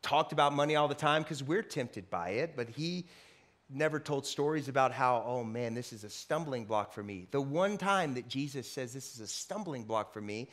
talked 0.00 0.32
about 0.32 0.54
money 0.54 0.76
all 0.76 0.88
the 0.88 0.94
time 0.94 1.22
because 1.22 1.42
we're 1.42 1.62
tempted 1.62 2.08
by 2.08 2.30
it, 2.30 2.54
but 2.56 2.70
he 2.70 3.04
never 3.68 4.00
told 4.00 4.24
stories 4.24 4.68
about 4.68 4.92
how, 4.92 5.22
oh 5.26 5.44
man, 5.44 5.74
this 5.74 5.92
is 5.92 6.04
a 6.04 6.08
stumbling 6.08 6.64
block 6.64 6.94
for 6.94 7.02
me. 7.02 7.26
The 7.32 7.40
one 7.40 7.76
time 7.76 8.14
that 8.14 8.28
Jesus 8.28 8.70
says 8.70 8.94
this 8.94 9.14
is 9.14 9.20
a 9.20 9.26
stumbling 9.26 9.84
block 9.84 10.14
for 10.14 10.20
me 10.22 10.48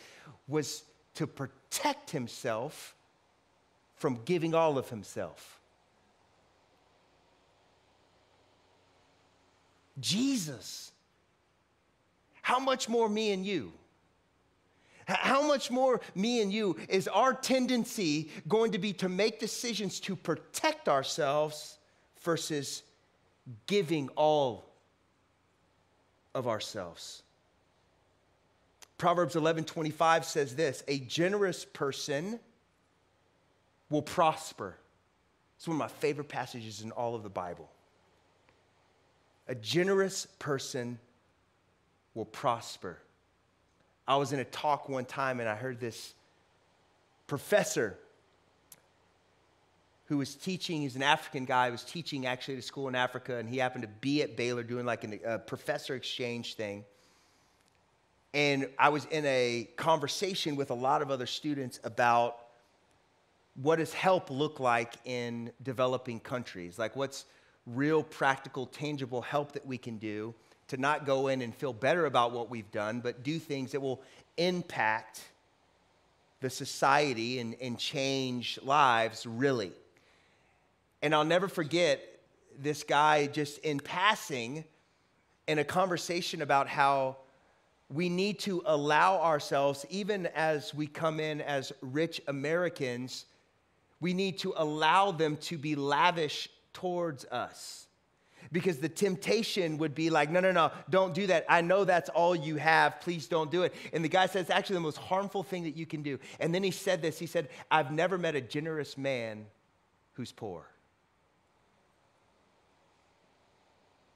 was 0.47 0.83
to 1.15 1.27
protect 1.27 2.09
himself 2.09 2.95
from 3.95 4.19
giving 4.25 4.53
all 4.53 4.77
of 4.77 4.89
himself. 4.89 5.59
Jesus. 9.99 10.91
How 12.41 12.59
much 12.59 12.89
more 12.89 13.07
me 13.07 13.31
and 13.31 13.45
you? 13.45 13.71
How 15.05 15.45
much 15.45 15.69
more 15.69 16.01
me 16.15 16.41
and 16.41 16.51
you 16.51 16.77
is 16.87 17.07
our 17.07 17.33
tendency 17.33 18.29
going 18.47 18.71
to 18.71 18.77
be 18.77 18.93
to 18.93 19.09
make 19.09 19.39
decisions 19.39 19.99
to 20.01 20.15
protect 20.15 20.87
ourselves 20.87 21.77
versus 22.21 22.83
giving 23.67 24.09
all 24.15 24.69
of 26.33 26.47
ourselves? 26.47 27.23
Proverbs 28.97 29.35
11:25 29.35 30.23
says 30.23 30.55
this, 30.55 30.83
a 30.87 30.99
generous 30.99 31.65
person 31.65 32.39
will 33.93 34.01
prosper. 34.01 34.75
It's 35.55 35.67
one 35.67 35.75
of 35.75 35.79
my 35.79 35.87
favorite 35.87 36.27
passages 36.27 36.81
in 36.81 36.91
all 36.91 37.13
of 37.13 37.21
the 37.21 37.29
Bible. 37.29 37.69
A 39.47 39.53
generous 39.53 40.25
person 40.39 40.97
will 42.15 42.25
prosper. 42.25 42.97
I 44.07 44.17
was 44.17 44.33
in 44.33 44.39
a 44.39 44.45
talk 44.45 44.89
one 44.89 45.05
time 45.05 45.39
and 45.39 45.47
I 45.47 45.55
heard 45.55 45.79
this 45.79 46.15
professor 47.27 47.97
who 50.05 50.17
was 50.17 50.35
teaching, 50.35 50.81
he's 50.81 50.95
an 50.95 51.03
African 51.03 51.45
guy, 51.45 51.69
was 51.69 51.83
teaching 51.83 52.25
actually 52.25 52.55
at 52.55 52.59
a 52.59 52.63
school 52.63 52.87
in 52.87 52.95
Africa, 52.95 53.37
and 53.37 53.47
he 53.47 53.57
happened 53.57 53.83
to 53.83 53.89
be 54.01 54.21
at 54.21 54.35
Baylor 54.35 54.63
doing 54.63 54.85
like 54.85 55.03
a 55.23 55.39
professor 55.39 55.95
exchange 55.95 56.55
thing. 56.55 56.83
And 58.33 58.69
I 58.79 58.89
was 58.89 59.05
in 59.05 59.23
a 59.25 59.69
conversation 59.77 60.55
with 60.55 60.71
a 60.71 60.75
lot 60.75 61.01
of 61.03 61.11
other 61.11 61.27
students 61.27 61.79
about 61.83 62.42
what 63.61 63.77
does 63.77 63.93
help 63.93 64.29
look 64.29 64.59
like 64.59 64.95
in 65.05 65.51
developing 65.61 66.19
countries? 66.19 66.79
Like, 66.79 66.95
what's 66.95 67.25
real, 67.65 68.03
practical, 68.03 68.65
tangible 68.65 69.21
help 69.21 69.53
that 69.53 69.65
we 69.65 69.77
can 69.77 69.97
do? 69.97 70.33
to 70.73 70.77
not 70.77 71.05
go 71.05 71.27
in 71.27 71.41
and 71.41 71.53
feel 71.53 71.73
better 71.73 72.05
about 72.05 72.31
what 72.31 72.49
we've 72.49 72.71
done, 72.71 72.99
but 72.99 73.23
do 73.23 73.39
things 73.39 73.71
that 73.71 73.79
will 73.79 74.01
impact 74.37 75.21
the 76.41 76.49
society 76.49 77.39
and, 77.39 77.55
and 77.61 77.77
change 77.77 78.59
lives 78.63 79.25
really. 79.25 79.71
And 81.01 81.13
I'll 81.13 81.25
never 81.25 81.47
forget 81.47 82.01
this 82.59 82.83
guy 82.83 83.27
just 83.27 83.59
in 83.59 83.79
passing 83.79 84.63
in 85.47 85.59
a 85.59 85.63
conversation 85.63 86.41
about 86.41 86.67
how 86.67 87.17
we 87.89 88.09
need 88.09 88.39
to 88.39 88.63
allow 88.65 89.17
ourselves, 89.17 89.85
even 89.89 90.27
as 90.27 90.73
we 90.73 90.87
come 90.87 91.19
in 91.19 91.41
as 91.41 91.71
rich 91.81 92.21
Americans, 92.27 93.25
we 94.03 94.13
need 94.13 94.37
to 94.39 94.53
allow 94.57 95.11
them 95.11 95.37
to 95.37 95.57
be 95.57 95.75
lavish 95.77 96.49
towards 96.73 97.23
us 97.25 97.87
because 98.51 98.79
the 98.79 98.89
temptation 98.89 99.77
would 99.77 99.95
be 99.95 100.09
like, 100.09 100.29
no, 100.29 100.41
no, 100.41 100.51
no, 100.51 100.71
don't 100.89 101.13
do 101.13 101.25
that. 101.27 101.45
I 101.47 101.61
know 101.61 101.85
that's 101.85 102.09
all 102.09 102.35
you 102.35 102.57
have. 102.57 102.99
Please 102.99 103.27
don't 103.27 103.49
do 103.49 103.63
it. 103.63 103.73
And 103.93 104.03
the 104.03 104.09
guy 104.09 104.25
says, 104.25 104.49
actually 104.49 104.73
the 104.73 104.81
most 104.81 104.97
harmful 104.97 105.41
thing 105.41 105.63
that 105.63 105.77
you 105.77 105.85
can 105.85 106.03
do. 106.03 106.19
And 106.41 106.53
then 106.53 106.63
he 106.63 106.71
said 106.71 107.01
this 107.01 107.17
he 107.17 107.25
said, 107.25 107.47
I've 107.71 107.93
never 107.93 108.17
met 108.17 108.35
a 108.35 108.41
generous 108.41 108.97
man 108.97 109.45
who's 110.15 110.33
poor. 110.33 110.65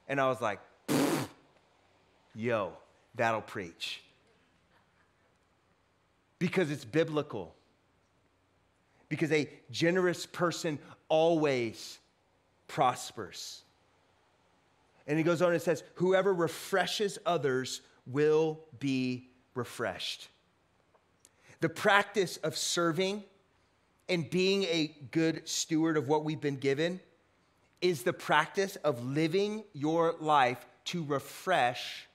And 0.09 0.19
I 0.19 0.27
was 0.27 0.41
like, 0.41 0.59
yo, 2.35 2.73
that'll 3.15 3.41
preach. 3.41 4.01
Because 6.39 6.71
it's 6.71 6.83
biblical. 6.83 7.55
Because 9.09 9.31
a 9.31 9.49
generous 9.71 10.25
person 10.25 10.79
always 11.09 11.99
prospers. 12.67 13.63
And 15.07 15.17
he 15.17 15.23
goes 15.23 15.41
on 15.41 15.53
and 15.53 15.61
says, 15.61 15.83
Whoever 15.95 16.33
refreshes 16.33 17.17
others 17.25 17.81
will 18.05 18.59
be 18.79 19.29
refreshed. 19.55 20.29
The 21.59 21.69
practice 21.69 22.37
of 22.37 22.55
serving 22.55 23.23
and 24.09 24.29
being 24.29 24.63
a 24.63 24.95
good 25.11 25.47
steward 25.47 25.97
of 25.97 26.07
what 26.07 26.23
we've 26.23 26.41
been 26.41 26.57
given 26.57 26.99
is 27.81 28.03
the 28.03 28.13
practice 28.13 28.75
of 28.77 29.03
living 29.05 29.63
your 29.73 30.15
life 30.19 30.65
to 30.85 31.03
refresh 31.03 32.07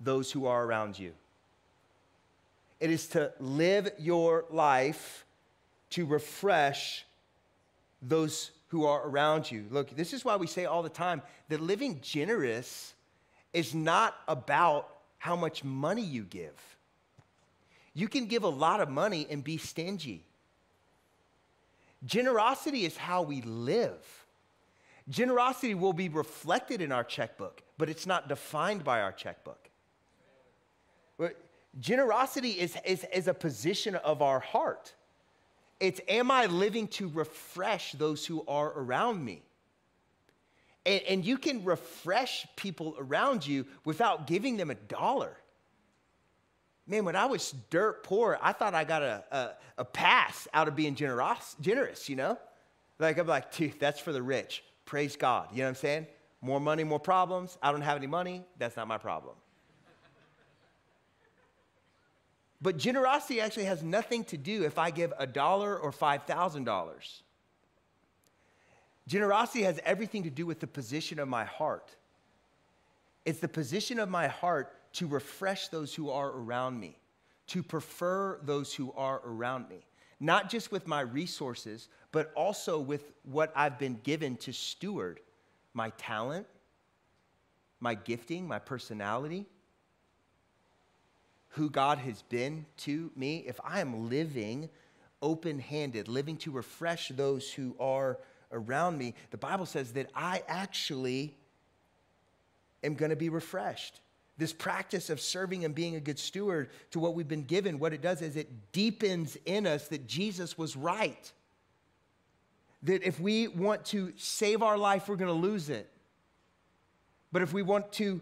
those 0.00 0.32
who 0.32 0.46
are 0.46 0.64
around 0.64 0.98
you. 0.98 1.12
It 2.78 2.90
is 2.90 3.08
to 3.08 3.32
live 3.38 3.90
your 3.98 4.46
life 4.50 5.24
to 5.90 6.06
refresh 6.06 7.04
those 8.02 8.50
who 8.68 8.86
are 8.86 9.06
around 9.06 9.50
you. 9.50 9.66
Look, 9.70 9.96
this 9.96 10.12
is 10.12 10.24
why 10.24 10.36
we 10.36 10.46
say 10.46 10.64
all 10.64 10.82
the 10.82 10.88
time 10.88 11.22
that 11.48 11.60
living 11.60 12.00
generous 12.00 12.94
is 13.52 13.74
not 13.74 14.16
about 14.28 14.88
how 15.18 15.36
much 15.36 15.64
money 15.64 16.02
you 16.02 16.22
give. 16.22 16.54
You 17.94 18.08
can 18.08 18.26
give 18.26 18.44
a 18.44 18.48
lot 18.48 18.80
of 18.80 18.88
money 18.88 19.26
and 19.28 19.42
be 19.42 19.58
stingy. 19.58 20.24
Generosity 22.04 22.84
is 22.84 22.96
how 22.96 23.22
we 23.22 23.42
live. 23.42 24.24
Generosity 25.08 25.74
will 25.74 25.92
be 25.92 26.08
reflected 26.08 26.80
in 26.80 26.92
our 26.92 27.04
checkbook, 27.04 27.62
but 27.76 27.90
it's 27.90 28.06
not 28.06 28.28
defined 28.28 28.84
by 28.84 29.00
our 29.00 29.12
checkbook. 29.12 29.68
Generosity 31.78 32.52
is, 32.52 32.76
is, 32.84 33.04
is 33.12 33.28
a 33.28 33.34
position 33.34 33.96
of 33.96 34.22
our 34.22 34.40
heart. 34.40 34.94
It's, 35.80 36.00
am 36.08 36.30
I 36.30 36.46
living 36.46 36.88
to 36.88 37.08
refresh 37.08 37.92
those 37.92 38.26
who 38.26 38.44
are 38.46 38.70
around 38.78 39.24
me? 39.24 39.42
And, 40.84 41.02
and 41.08 41.24
you 41.24 41.38
can 41.38 41.64
refresh 41.64 42.46
people 42.56 42.94
around 42.98 43.46
you 43.46 43.66
without 43.84 44.26
giving 44.26 44.56
them 44.56 44.70
a 44.70 44.74
dollar. 44.74 45.36
Man, 46.86 47.04
when 47.04 47.16
I 47.16 47.26
was 47.26 47.54
dirt 47.70 48.04
poor, 48.04 48.38
I 48.42 48.52
thought 48.52 48.74
I 48.74 48.84
got 48.84 49.02
a, 49.02 49.24
a, 49.30 49.50
a 49.78 49.84
pass 49.84 50.46
out 50.52 50.68
of 50.68 50.76
being 50.76 50.94
generous, 50.94 51.56
generous, 51.60 52.08
you 52.08 52.16
know? 52.16 52.38
Like, 52.98 53.16
I'm 53.16 53.26
like, 53.26 53.54
dude, 53.54 53.80
that's 53.80 54.00
for 54.00 54.12
the 54.12 54.22
rich. 54.22 54.62
Praise 54.84 55.16
God. 55.16 55.48
You 55.52 55.58
know 55.58 55.64
what 55.64 55.68
I'm 55.70 55.74
saying? 55.76 56.06
More 56.42 56.60
money, 56.60 56.84
more 56.84 57.00
problems. 57.00 57.56
I 57.62 57.72
don't 57.72 57.80
have 57.82 57.96
any 57.96 58.06
money. 58.06 58.44
That's 58.58 58.76
not 58.76 58.88
my 58.88 58.98
problem. 58.98 59.34
But 62.62 62.76
generosity 62.76 63.40
actually 63.40 63.64
has 63.64 63.82
nothing 63.82 64.24
to 64.24 64.36
do 64.36 64.64
if 64.64 64.78
I 64.78 64.90
give 64.90 65.12
a 65.18 65.26
dollar 65.26 65.76
or 65.78 65.92
$5,000. 65.92 67.22
Generosity 69.06 69.62
has 69.62 69.80
everything 69.84 70.24
to 70.24 70.30
do 70.30 70.46
with 70.46 70.60
the 70.60 70.66
position 70.66 71.18
of 71.18 71.26
my 71.26 71.44
heart. 71.44 71.96
It's 73.24 73.40
the 73.40 73.48
position 73.48 73.98
of 73.98 74.08
my 74.08 74.28
heart 74.28 74.74
to 74.94 75.06
refresh 75.06 75.68
those 75.68 75.94
who 75.94 76.10
are 76.10 76.30
around 76.30 76.78
me, 76.78 76.98
to 77.48 77.62
prefer 77.62 78.38
those 78.42 78.74
who 78.74 78.92
are 78.92 79.22
around 79.24 79.68
me, 79.68 79.86
not 80.20 80.50
just 80.50 80.70
with 80.70 80.86
my 80.86 81.00
resources, 81.00 81.88
but 82.12 82.30
also 82.34 82.78
with 82.78 83.12
what 83.22 83.52
I've 83.56 83.78
been 83.78 84.00
given 84.02 84.36
to 84.38 84.52
steward 84.52 85.20
my 85.72 85.90
talent, 85.90 86.46
my 87.80 87.94
gifting, 87.94 88.46
my 88.46 88.58
personality 88.58 89.46
who 91.50 91.68
God 91.68 91.98
has 91.98 92.22
been 92.22 92.64
to 92.78 93.10
me, 93.16 93.44
if 93.46 93.60
I 93.64 93.80
am 93.80 94.08
living 94.08 94.68
open 95.20 95.58
handed, 95.58 96.08
living 96.08 96.36
to 96.38 96.50
refresh 96.50 97.08
those 97.08 97.52
who 97.52 97.76
are 97.78 98.18
around 98.52 98.98
me, 98.98 99.14
the 99.30 99.36
Bible 99.36 99.66
says 99.66 99.92
that 99.92 100.10
I 100.14 100.42
actually 100.48 101.36
am 102.82 102.94
going 102.94 103.10
to 103.10 103.16
be 103.16 103.28
refreshed. 103.28 104.00
this 104.40 104.52
practice 104.54 105.10
of 105.10 105.20
serving 105.20 105.64
and 105.64 105.74
being 105.74 105.94
a 105.94 106.00
good 106.00 106.18
steward 106.18 106.70
to 106.90 106.98
what 106.98 107.14
we've 107.14 107.28
been 107.28 107.44
given, 107.44 107.78
what 107.78 107.92
it 107.92 108.00
does 108.00 108.22
is 108.22 108.36
it 108.36 108.72
deepens 108.72 109.36
in 109.44 109.66
us 109.66 109.86
that 109.88 110.08
Jesus 110.08 110.58
was 110.58 110.74
right. 110.76 111.30
That 112.82 113.02
if 113.02 113.20
we 113.20 113.46
want 113.46 113.84
to 113.86 114.12
save 114.16 114.62
our 114.62 114.78
life, 114.78 115.08
we're 115.08 115.16
going 115.16 115.28
to 115.28 115.48
lose 115.48 115.68
it. 115.68 115.88
But 117.30 117.42
if 117.42 117.52
we 117.52 117.62
want 117.62 117.92
to 117.92 118.20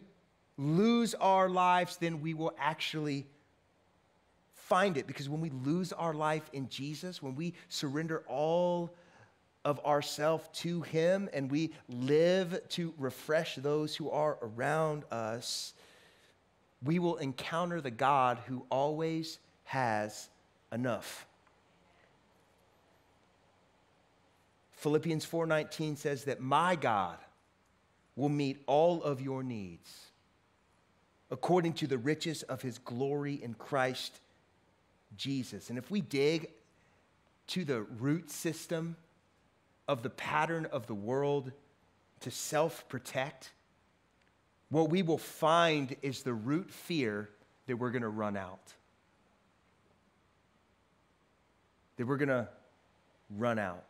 lose 0.59 1.14
our 1.14 1.49
lives, 1.49 1.97
then 1.97 2.21
we 2.21 2.35
will 2.35 2.53
actually 2.59 3.27
find 4.53 4.99
it. 4.99 5.07
Because 5.07 5.29
when 5.29 5.40
we 5.40 5.51
lose 5.51 5.92
our 5.92 6.12
life 6.12 6.51
in 6.53 6.68
Jesus, 6.68 7.23
when 7.23 7.37
we 7.37 7.55
surrender 7.68 8.25
all 8.29 8.92
of 9.64 9.85
ourself 9.87 10.53
to 10.53 10.83
Him 10.83 11.31
and 11.33 11.51
we 11.51 11.73
live 11.88 12.61
to 12.71 12.92
refresh 12.99 13.55
those 13.57 13.94
who 13.94 14.11
are 14.11 14.38
around 14.42 15.05
us, 15.11 15.75
we 16.83 16.99
will 16.99 17.16
encounter 17.16 17.81
the 17.81 17.90
God 17.90 18.38
who 18.47 18.64
always 18.71 19.38
has 19.64 20.29
enough. 20.73 21.27
Philippians 24.73 25.25
4:19 25.27 25.97
says 25.97 26.25
that 26.25 26.40
my 26.40 26.77
God 26.77 27.18
will 28.14 28.29
meet 28.29 28.62
all 28.66 29.03
of 29.03 29.21
your 29.21 29.42
needs 29.42 30.08
according 31.31 31.75
to 31.75 31.87
the 31.87 31.99
riches 31.99 32.43
of 32.45 32.62
his 32.62 32.79
glory 32.79 33.35
in 33.35 33.55
Christ 33.55 34.21
Jesus. 35.17 35.69
And 35.69 35.79
if 35.79 35.91
we 35.91 36.01
dig 36.01 36.51
to 37.49 37.64
the 37.64 37.83
root 37.83 38.31
system 38.31 38.97
of 39.87 40.03
the 40.03 40.11
pattern 40.11 40.67
of 40.67 40.87
the 40.87 40.95
world 40.95 41.53
to 42.21 42.31
self 42.31 42.88
protect, 42.88 43.51
what 44.71 44.91
we 44.91 45.03
will 45.03 45.19
find 45.19 45.97
is 46.03 46.23
the 46.23 46.35
root 46.35 46.71
fear 46.71 47.29
that 47.67 47.77
we're 47.77 47.91
going 47.91 48.03
to 48.03 48.09
run 48.09 48.37
out. 48.37 48.75
That 51.97 52.07
we're 52.07 52.17
going 52.17 52.29
to 52.29 52.49
run 53.37 53.59
out. 53.59 53.85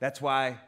That's 0.00 0.20
why 0.20 0.58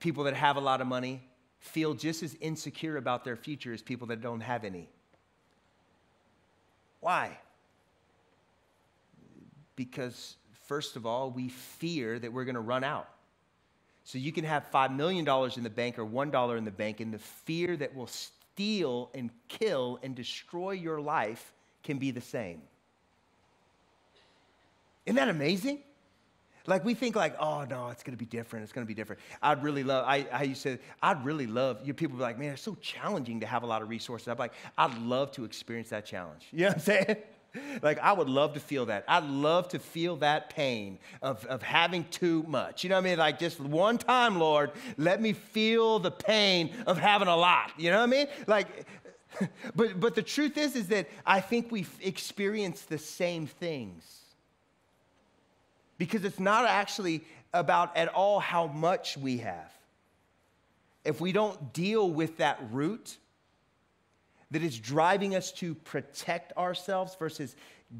people 0.00 0.24
that 0.24 0.34
have 0.34 0.56
a 0.56 0.60
lot 0.60 0.80
of 0.80 0.86
money 0.86 1.22
feel 1.58 1.94
just 1.94 2.22
as 2.22 2.36
insecure 2.40 2.96
about 2.96 3.24
their 3.24 3.36
future 3.36 3.72
as 3.72 3.82
people 3.82 4.06
that 4.08 4.20
don't 4.20 4.40
have 4.40 4.64
any. 4.64 4.88
Why? 7.00 7.38
Because 9.76 10.36
first 10.66 10.96
of 10.96 11.06
all, 11.06 11.30
we 11.30 11.48
fear 11.48 12.18
that 12.18 12.32
we're 12.32 12.44
going 12.44 12.54
to 12.54 12.60
run 12.60 12.84
out. 12.84 13.08
So 14.04 14.18
you 14.18 14.32
can 14.32 14.44
have 14.44 14.70
$5 14.72 14.96
million 14.96 15.28
in 15.56 15.62
the 15.62 15.70
bank 15.70 15.98
or 15.98 16.06
$1 16.06 16.58
in 16.58 16.64
the 16.64 16.70
bank, 16.70 17.00
and 17.00 17.12
the 17.12 17.18
fear 17.18 17.76
that 17.76 17.94
will 17.94 18.06
steal 18.06 19.10
and 19.14 19.30
kill 19.48 19.98
and 20.02 20.14
destroy 20.14 20.72
your 20.72 21.00
life 21.00 21.52
can 21.82 21.98
be 21.98 22.10
the 22.10 22.20
same. 22.20 22.62
Isn't 25.04 25.16
that 25.16 25.28
amazing? 25.28 25.80
Like 26.68 26.84
we 26.84 26.94
think 26.94 27.16
like, 27.16 27.34
oh 27.40 27.64
no, 27.64 27.88
it's 27.88 28.02
gonna 28.02 28.16
be 28.16 28.26
different. 28.26 28.62
It's 28.62 28.72
gonna 28.72 28.86
be 28.86 28.94
different. 28.94 29.20
I'd 29.42 29.62
really 29.62 29.82
love. 29.82 30.04
I, 30.06 30.26
I 30.30 30.42
used 30.42 30.62
to. 30.64 30.78
I'd 31.02 31.24
really 31.24 31.46
love. 31.46 31.80
You 31.84 31.94
people 31.94 32.16
be 32.18 32.22
like, 32.22 32.38
man, 32.38 32.52
it's 32.52 32.62
so 32.62 32.76
challenging 32.80 33.40
to 33.40 33.46
have 33.46 33.62
a 33.62 33.66
lot 33.66 33.82
of 33.82 33.88
resources. 33.88 34.28
I'm 34.28 34.36
like, 34.36 34.52
I'd 34.76 34.96
love 34.98 35.32
to 35.32 35.44
experience 35.44 35.88
that 35.88 36.04
challenge. 36.04 36.46
You 36.52 36.60
know 36.60 36.66
what 36.68 36.74
I'm 36.74 36.80
saying? 36.80 37.16
Like, 37.82 37.98
I 38.00 38.12
would 38.12 38.28
love 38.28 38.54
to 38.54 38.60
feel 38.60 38.86
that. 38.86 39.04
I'd 39.08 39.24
love 39.24 39.68
to 39.68 39.78
feel 39.78 40.16
that 40.16 40.50
pain 40.50 40.98
of, 41.22 41.44
of 41.46 41.62
having 41.62 42.04
too 42.10 42.44
much. 42.46 42.84
You 42.84 42.90
know 42.90 42.96
what 42.96 43.06
I 43.06 43.08
mean? 43.08 43.18
Like, 43.18 43.38
just 43.38 43.58
one 43.58 43.96
time, 43.96 44.38
Lord, 44.38 44.72
let 44.98 45.20
me 45.20 45.32
feel 45.32 45.98
the 45.98 46.10
pain 46.10 46.70
of 46.86 46.98
having 46.98 47.26
a 47.26 47.34
lot. 47.34 47.72
You 47.78 47.90
know 47.90 47.98
what 47.98 48.04
I 48.04 48.06
mean? 48.06 48.26
Like, 48.46 48.86
but, 49.74 49.98
but 49.98 50.14
the 50.14 50.22
truth 50.22 50.58
is, 50.58 50.76
is 50.76 50.88
that 50.88 51.08
I 51.24 51.40
think 51.40 51.72
we 51.72 51.86
experience 52.02 52.82
the 52.82 52.98
same 52.98 53.46
things. 53.46 54.18
Because 55.98 56.24
it's 56.24 56.40
not 56.40 56.64
actually 56.64 57.22
about 57.52 57.96
at 57.96 58.08
all 58.08 58.40
how 58.40 58.66
much 58.66 59.16
we 59.16 59.38
have. 59.38 59.72
If 61.04 61.20
we 61.20 61.32
don't 61.32 61.72
deal 61.72 62.08
with 62.10 62.38
that 62.38 62.60
root, 62.70 63.16
that 64.50 64.62
is 64.62 64.78
driving 64.78 65.34
us 65.34 65.52
to 65.52 65.74
protect 65.74 66.56
ourselves 66.56 67.16
versus 67.18 67.54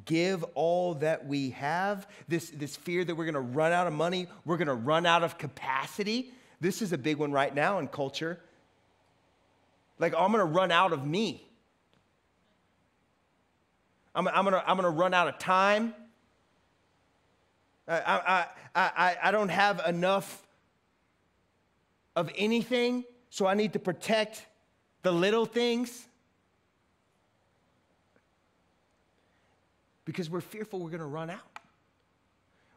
give 0.05 0.45
all 0.55 0.95
that 0.95 1.27
we 1.27 1.51
have. 1.51 2.07
This, 2.27 2.51
this 2.51 2.77
fear 2.77 3.05
that 3.05 3.15
we're 3.15 3.25
to 3.35 3.41
run 3.41 3.73
out 3.73 3.87
of 3.87 3.93
money, 3.93 4.29
we're 4.45 4.57
to 4.69 4.75
run 4.75 5.07
out 5.07 5.23
of 5.23 5.39
capacity. 5.39 6.33
This 6.61 6.83
is 6.83 6.93
a 6.93 6.99
big 6.99 7.19
one 7.19 7.33
right 7.33 7.55
now 7.55 7.79
in 7.79 7.89
culture. 7.89 8.39
Like, 9.99 10.15
I'm 10.17 10.33
to 10.33 10.45
run 10.45 10.71
out 10.71 10.93
of 10.93 11.07
me. 11.07 11.45
I'm, 14.15 14.27
I'm 14.29 14.47
to 14.47 14.69
I'm 14.69 14.79
to 14.79 14.91
run 14.91 15.15
out 15.15 15.29
of 15.29 15.39
time. 15.39 15.95
I, 17.89 18.47
I, 18.75 18.87
I, 18.97 19.17
I 19.25 19.31
don't 19.31 19.49
have 19.49 19.81
enough 19.87 20.47
of 22.15 22.31
anything, 22.37 23.05
so 23.31 23.47
I 23.47 23.55
need 23.55 23.73
to 23.73 23.79
protect 23.79 24.45
the 25.03 25.13
little 25.13 25.47
things. 25.47 26.09
because 30.09 30.31
we're 30.31 30.41
fearful 30.41 30.81
we're 30.81 30.89
going 30.89 31.01
to 31.01 31.07
run 31.07 31.29
out. 31.29 31.59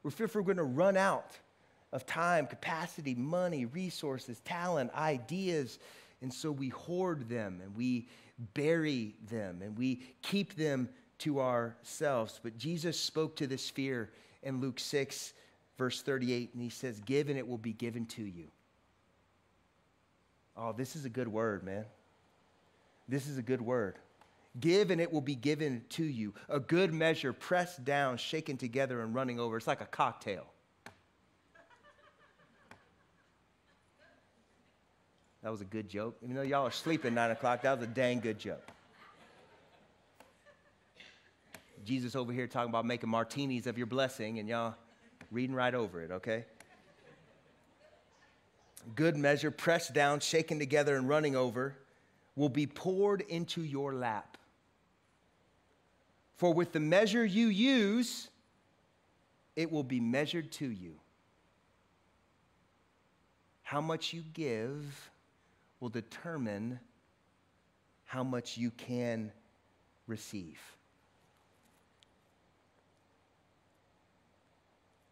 We're 0.04 0.12
fearful 0.12 0.42
we're 0.42 0.54
going 0.54 0.58
to 0.58 0.64
run 0.64 0.98
out 0.98 1.40
of 1.94 2.06
time, 2.06 2.46
capacity, 2.46 3.16
money, 3.16 3.64
resources, 3.64 4.42
talent, 4.42 4.94
ideas. 4.94 5.80
And 6.22 6.34
so 6.34 6.52
we 6.52 6.68
hoard 6.68 7.30
them 7.30 7.62
and 7.64 7.74
we 7.74 8.10
bury 8.54 9.16
them 9.30 9.62
and 9.62 9.78
we 9.78 10.02
keep 10.22 10.58
them 10.58 10.90
to 11.20 11.40
ourselves. 11.40 12.38
But 12.44 12.58
Jesus 12.58 13.00
spoke 13.00 13.38
to 13.38 13.48
this 13.48 13.70
fear 13.70 14.10
in 14.44 14.62
Luke 14.62 14.80
6, 14.80 15.34
verse 15.78 16.02
38, 16.02 16.54
and 16.54 16.62
he 16.62 16.70
says, 16.70 17.00
Give 17.02 17.30
and 17.30 17.38
it 17.38 17.48
will 17.48 17.58
be 17.58 17.74
given 17.74 18.06
to 18.08 18.24
you. 18.24 18.48
Oh, 20.58 20.74
this 20.74 20.96
is 20.96 21.06
a 21.06 21.10
good 21.10 21.28
word, 21.28 21.64
man. 21.64 21.86
This 23.08 23.28
is 23.28 23.38
a 23.38 23.42
good 23.42 23.62
word. 23.62 23.98
Give 24.60 24.92
and 24.92 25.00
it 25.00 25.12
will 25.12 25.22
be 25.22 25.36
given 25.36 25.84
to 25.92 26.04
you. 26.04 26.34
A 26.50 26.60
good 26.60 26.94
measure, 26.94 27.32
pressed 27.32 27.86
down, 27.86 28.18
shaken 28.18 28.58
together, 28.58 29.02
and 29.02 29.16
running 29.16 29.40
over. 29.40 29.58
It's 29.58 29.68
like 29.68 29.82
a 29.82 29.86
cocktail. 29.86 30.46
That 35.42 35.52
was 35.52 35.62
a 35.62 35.66
good 35.66 35.90
joke. 35.90 36.18
Even 36.22 36.36
though 36.36 36.42
y'all 36.42 36.68
are 36.68 36.72
sleeping 36.72 37.14
nine 37.14 37.32
o'clock, 37.32 37.64
that 37.64 37.80
was 37.80 37.88
a 37.88 37.90
dang 37.90 38.20
good 38.20 38.38
joke. 38.38 38.68
Jesus 41.86 42.16
over 42.16 42.32
here 42.32 42.48
talking 42.48 42.70
about 42.70 42.86
making 42.86 43.10
martinis 43.10 43.68
of 43.68 43.78
your 43.78 43.88
blessing, 43.88 44.40
and 44.40 44.48
y'all 44.48 44.76
reading 45.32 45.56
right 45.56 45.74
over 45.74 46.02
it, 46.02 46.12
okay? 46.12 46.46
Good 48.96 49.16
measure, 49.16 49.52
pressed 49.52 49.94
down, 49.94 50.20
shaken 50.20 50.60
together, 50.60 50.96
and 50.96 51.08
running 51.08 51.36
over, 51.36 51.78
will 52.36 52.50
be 52.50 52.68
poured 52.68 53.22
into 53.22 53.62
your 53.62 53.94
lap. 53.94 54.38
For 56.36 56.54
with 56.54 56.72
the 56.72 56.80
measure 56.80 57.24
you 57.24 57.48
use, 57.48 58.30
it 59.56 59.72
will 59.72 59.84
be 59.84 60.00
measured 60.00 60.52
to 60.54 60.66
you. 60.66 60.96
How 63.62 63.82
much 63.82 64.14
you 64.14 64.24
give 64.34 65.12
will 65.80 65.90
determine 65.90 66.80
how 68.06 68.24
much 68.24 68.58
you 68.58 68.72
can 68.72 69.32
receive. 70.08 70.60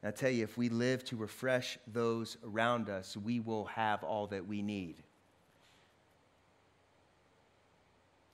I 0.04 0.12
tell 0.12 0.30
you, 0.30 0.44
if 0.44 0.58
we 0.58 0.70
live 0.70 1.04
to 1.06 1.18
refresh 1.18 1.78
those 1.86 2.38
around 2.46 2.90
us, 2.90 3.18
we 3.18 3.40
will 3.40 3.66
have 3.66 4.04
all 4.04 4.28
that 4.28 4.48
we 4.48 4.62
need. 4.62 4.96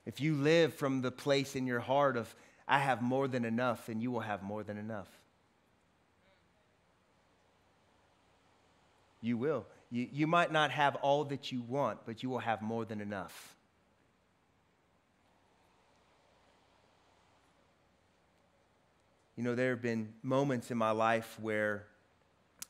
If 0.06 0.21
you 0.21 0.36
live 0.36 0.73
from 0.75 1.01
the 1.01 1.12
place 1.12 1.56
in 1.56 1.65
your 1.65 1.80
heart 1.80 2.17
of 2.17 2.34
I 2.67 2.80
have 2.80 3.01
more 3.01 3.28
than 3.28 3.45
enough, 3.45 3.88
then 3.88 4.01
you 4.01 4.12
will 4.12 4.21
have 4.21 4.41
more 4.41 4.63
than 4.63 4.78
enough. 4.78 5.08
You 9.21 9.38
will. 9.38 9.65
You, 9.91 10.08
you 10.12 10.28
might 10.28 10.51
not 10.51 10.71
have 10.71 10.95
all 10.95 11.25
that 11.25 11.51
you 11.51 11.62
want, 11.62 11.99
but 12.06 12.23
you 12.23 12.30
will 12.30 12.39
have 12.39 12.62
more 12.62 12.86
than 12.86 13.01
enough. 13.01 13.55
You 19.36 19.43
know, 19.43 19.56
there 19.56 19.71
have 19.71 19.82
been 19.82 20.13
moments 20.24 20.71
in 20.71 20.78
my 20.78 20.91
life 20.91 21.38
where 21.41 21.86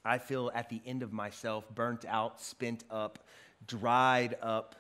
I 0.03 0.17
feel 0.17 0.51
at 0.53 0.69
the 0.69 0.81
end 0.85 1.03
of 1.03 1.13
myself, 1.13 1.65
burnt 1.73 2.05
out, 2.05 2.41
spent 2.41 2.83
up, 2.89 3.19
dried 3.67 4.35
up 4.41 4.75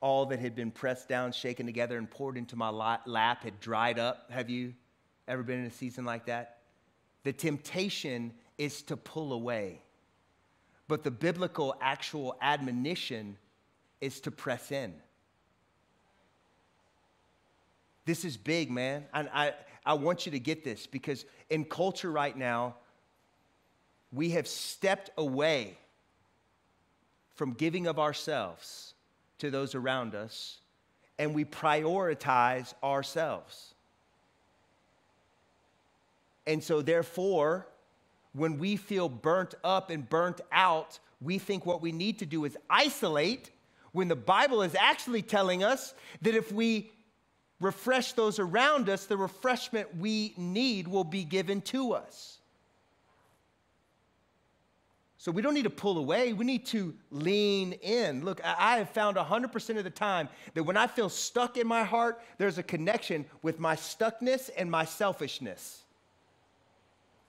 all 0.00 0.26
that 0.26 0.40
had 0.40 0.54
been 0.56 0.72
pressed 0.72 1.08
down, 1.08 1.30
shaken 1.30 1.64
together, 1.66 1.96
and 1.96 2.10
poured 2.10 2.36
into 2.36 2.56
my 2.56 2.68
lap 2.70 3.44
had 3.44 3.60
dried 3.60 3.98
up. 4.00 4.30
Have 4.30 4.50
you 4.50 4.74
ever 5.28 5.44
been 5.44 5.60
in 5.60 5.66
a 5.66 5.70
season 5.70 6.04
like 6.04 6.26
that? 6.26 6.58
The 7.22 7.32
temptation 7.32 8.32
is 8.58 8.82
to 8.82 8.96
pull 8.96 9.32
away. 9.32 9.80
but 10.92 11.04
the 11.04 11.10
biblical 11.10 11.74
actual 11.80 12.36
admonition 12.42 13.38
is 14.02 14.20
to 14.20 14.30
press 14.30 14.70
in. 14.70 14.92
This 18.04 18.26
is 18.26 18.36
big, 18.36 18.70
man. 18.70 19.06
And 19.14 19.30
I, 19.32 19.54
I 19.84 19.94
want 19.94 20.26
you 20.26 20.32
to 20.32 20.38
get 20.38 20.64
this 20.64 20.86
because 20.86 21.24
in 21.50 21.64
culture 21.64 22.10
right 22.10 22.36
now, 22.36 22.76
we 24.12 24.30
have 24.30 24.46
stepped 24.46 25.10
away 25.16 25.76
from 27.34 27.52
giving 27.54 27.86
of 27.86 27.98
ourselves 27.98 28.94
to 29.38 29.50
those 29.50 29.74
around 29.74 30.14
us 30.14 30.58
and 31.18 31.34
we 31.34 31.44
prioritize 31.44 32.74
ourselves. 32.82 33.74
And 36.46 36.62
so, 36.62 36.82
therefore, 36.82 37.66
when 38.32 38.58
we 38.58 38.76
feel 38.76 39.08
burnt 39.08 39.54
up 39.62 39.90
and 39.90 40.08
burnt 40.08 40.40
out, 40.50 40.98
we 41.20 41.38
think 41.38 41.64
what 41.64 41.80
we 41.80 41.92
need 41.92 42.18
to 42.18 42.26
do 42.26 42.44
is 42.44 42.56
isolate 42.68 43.50
when 43.92 44.08
the 44.08 44.16
Bible 44.16 44.62
is 44.62 44.74
actually 44.74 45.22
telling 45.22 45.62
us 45.62 45.94
that 46.22 46.34
if 46.34 46.50
we 46.50 46.90
refresh 47.62 48.12
those 48.12 48.38
around 48.38 48.88
us, 48.88 49.06
the 49.06 49.16
refreshment 49.16 49.96
we 49.96 50.34
need 50.36 50.88
will 50.88 51.04
be 51.04 51.24
given 51.24 51.60
to 51.62 51.92
us. 51.92 52.38
So 55.18 55.30
we 55.30 55.40
don't 55.40 55.54
need 55.54 55.62
to 55.62 55.70
pull 55.70 55.98
away. 55.98 56.32
We 56.32 56.44
need 56.44 56.66
to 56.66 56.94
lean 57.12 57.74
in. 57.74 58.24
Look, 58.24 58.40
I 58.44 58.78
have 58.78 58.90
found 58.90 59.16
100% 59.16 59.78
of 59.78 59.84
the 59.84 59.90
time 59.90 60.28
that 60.54 60.64
when 60.64 60.76
I 60.76 60.88
feel 60.88 61.08
stuck 61.08 61.56
in 61.56 61.64
my 61.64 61.84
heart, 61.84 62.20
there's 62.38 62.58
a 62.58 62.62
connection 62.62 63.24
with 63.40 63.60
my 63.60 63.76
stuckness 63.76 64.50
and 64.56 64.68
my 64.68 64.84
selfishness. 64.84 65.81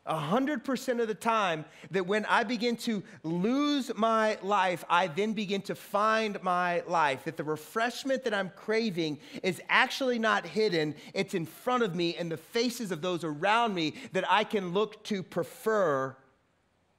100% 0.08 1.02
of 1.02 1.08
the 1.08 1.14
time 1.14 1.64
that 1.92 2.06
when 2.06 2.26
I 2.26 2.44
begin 2.44 2.76
to 2.78 3.04
lose 3.24 3.90
my 3.96 4.38
life, 4.42 4.84
I 4.90 5.08
then 5.08 5.32
begin 5.32 5.62
to 5.64 5.76
find 5.76 6.42
my 6.44 6.84
life. 6.88 7.24
That 7.24 7.38
the 7.38 7.44
refreshment 7.44 8.26
that 8.26 8.34
I'm 8.34 8.50
craving 8.50 9.20
is 9.42 9.62
actually 9.70 10.20
not 10.20 10.46
hidden, 10.46 10.96
it's 11.14 11.34
in 11.34 11.46
front 11.46 11.84
of 11.84 11.96
me 11.96 12.16
and 12.18 12.30
the 12.30 12.38
faces 12.38 12.92
of 12.92 13.02
those 13.02 13.24
around 13.24 13.74
me 13.74 13.94
that 14.12 14.30
I 14.30 14.44
can 14.44 14.74
look 14.74 15.04
to 15.06 15.24
prefer 15.24 16.16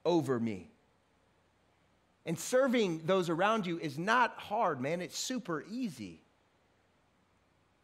over 0.07 0.41
me. 0.41 0.71
And 2.27 2.39
serving 2.39 3.03
those 3.05 3.29
around 3.29 3.67
you 3.67 3.79
is 3.79 3.99
not 3.99 4.39
hard, 4.39 4.81
man. 4.81 5.03
It's 5.03 5.19
super 5.19 5.63
easy. 5.71 6.24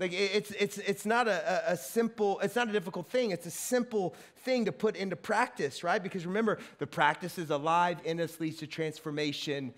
Like 0.01 0.15
it's, 0.15 0.51
it's, 0.53 0.79
it's 0.79 1.05
not 1.05 1.29
a, 1.29 1.73
a, 1.73 1.77
simple, 1.77 2.41
it's 2.41 2.57
not 2.57 2.71
a 2.71 2.73
difficult 2.73 3.07
thing. 3.09 3.33
It's 3.33 3.45
a 3.45 3.51
simple 3.51 4.15
thing 4.39 4.65
to 4.65 4.73
put 4.73 4.97
into 4.97 5.15
practice, 5.15 5.85
right? 5.85 6.03
Because 6.03 6.25
remember, 6.25 6.59
the 6.79 6.87
practice 6.87 7.39
is 7.39 7.51
alive 7.51 7.99
in 8.07 8.19
us, 8.19 8.41
leads 8.41 8.57
to 8.59 8.67
transformation 8.67 9.75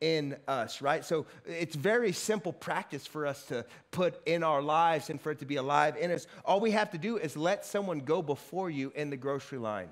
in 0.00 0.36
us, 0.48 0.80
right? 0.80 1.04
So 1.04 1.26
it's 1.46 1.76
very 1.76 2.12
simple 2.12 2.54
practice 2.54 3.06
for 3.06 3.26
us 3.26 3.44
to 3.48 3.66
put 3.90 4.26
in 4.26 4.42
our 4.42 4.62
lives 4.62 5.10
and 5.10 5.20
for 5.20 5.30
it 5.30 5.40
to 5.40 5.46
be 5.46 5.56
alive 5.56 5.98
in 5.98 6.10
us. 6.10 6.26
All 6.46 6.58
we 6.58 6.70
have 6.70 6.90
to 6.92 6.98
do 6.98 7.18
is 7.18 7.36
let 7.36 7.66
someone 7.66 8.00
go 8.00 8.22
before 8.22 8.70
you 8.70 8.92
in 8.96 9.10
the 9.10 9.16
grocery 9.18 9.58
line. 9.58 9.90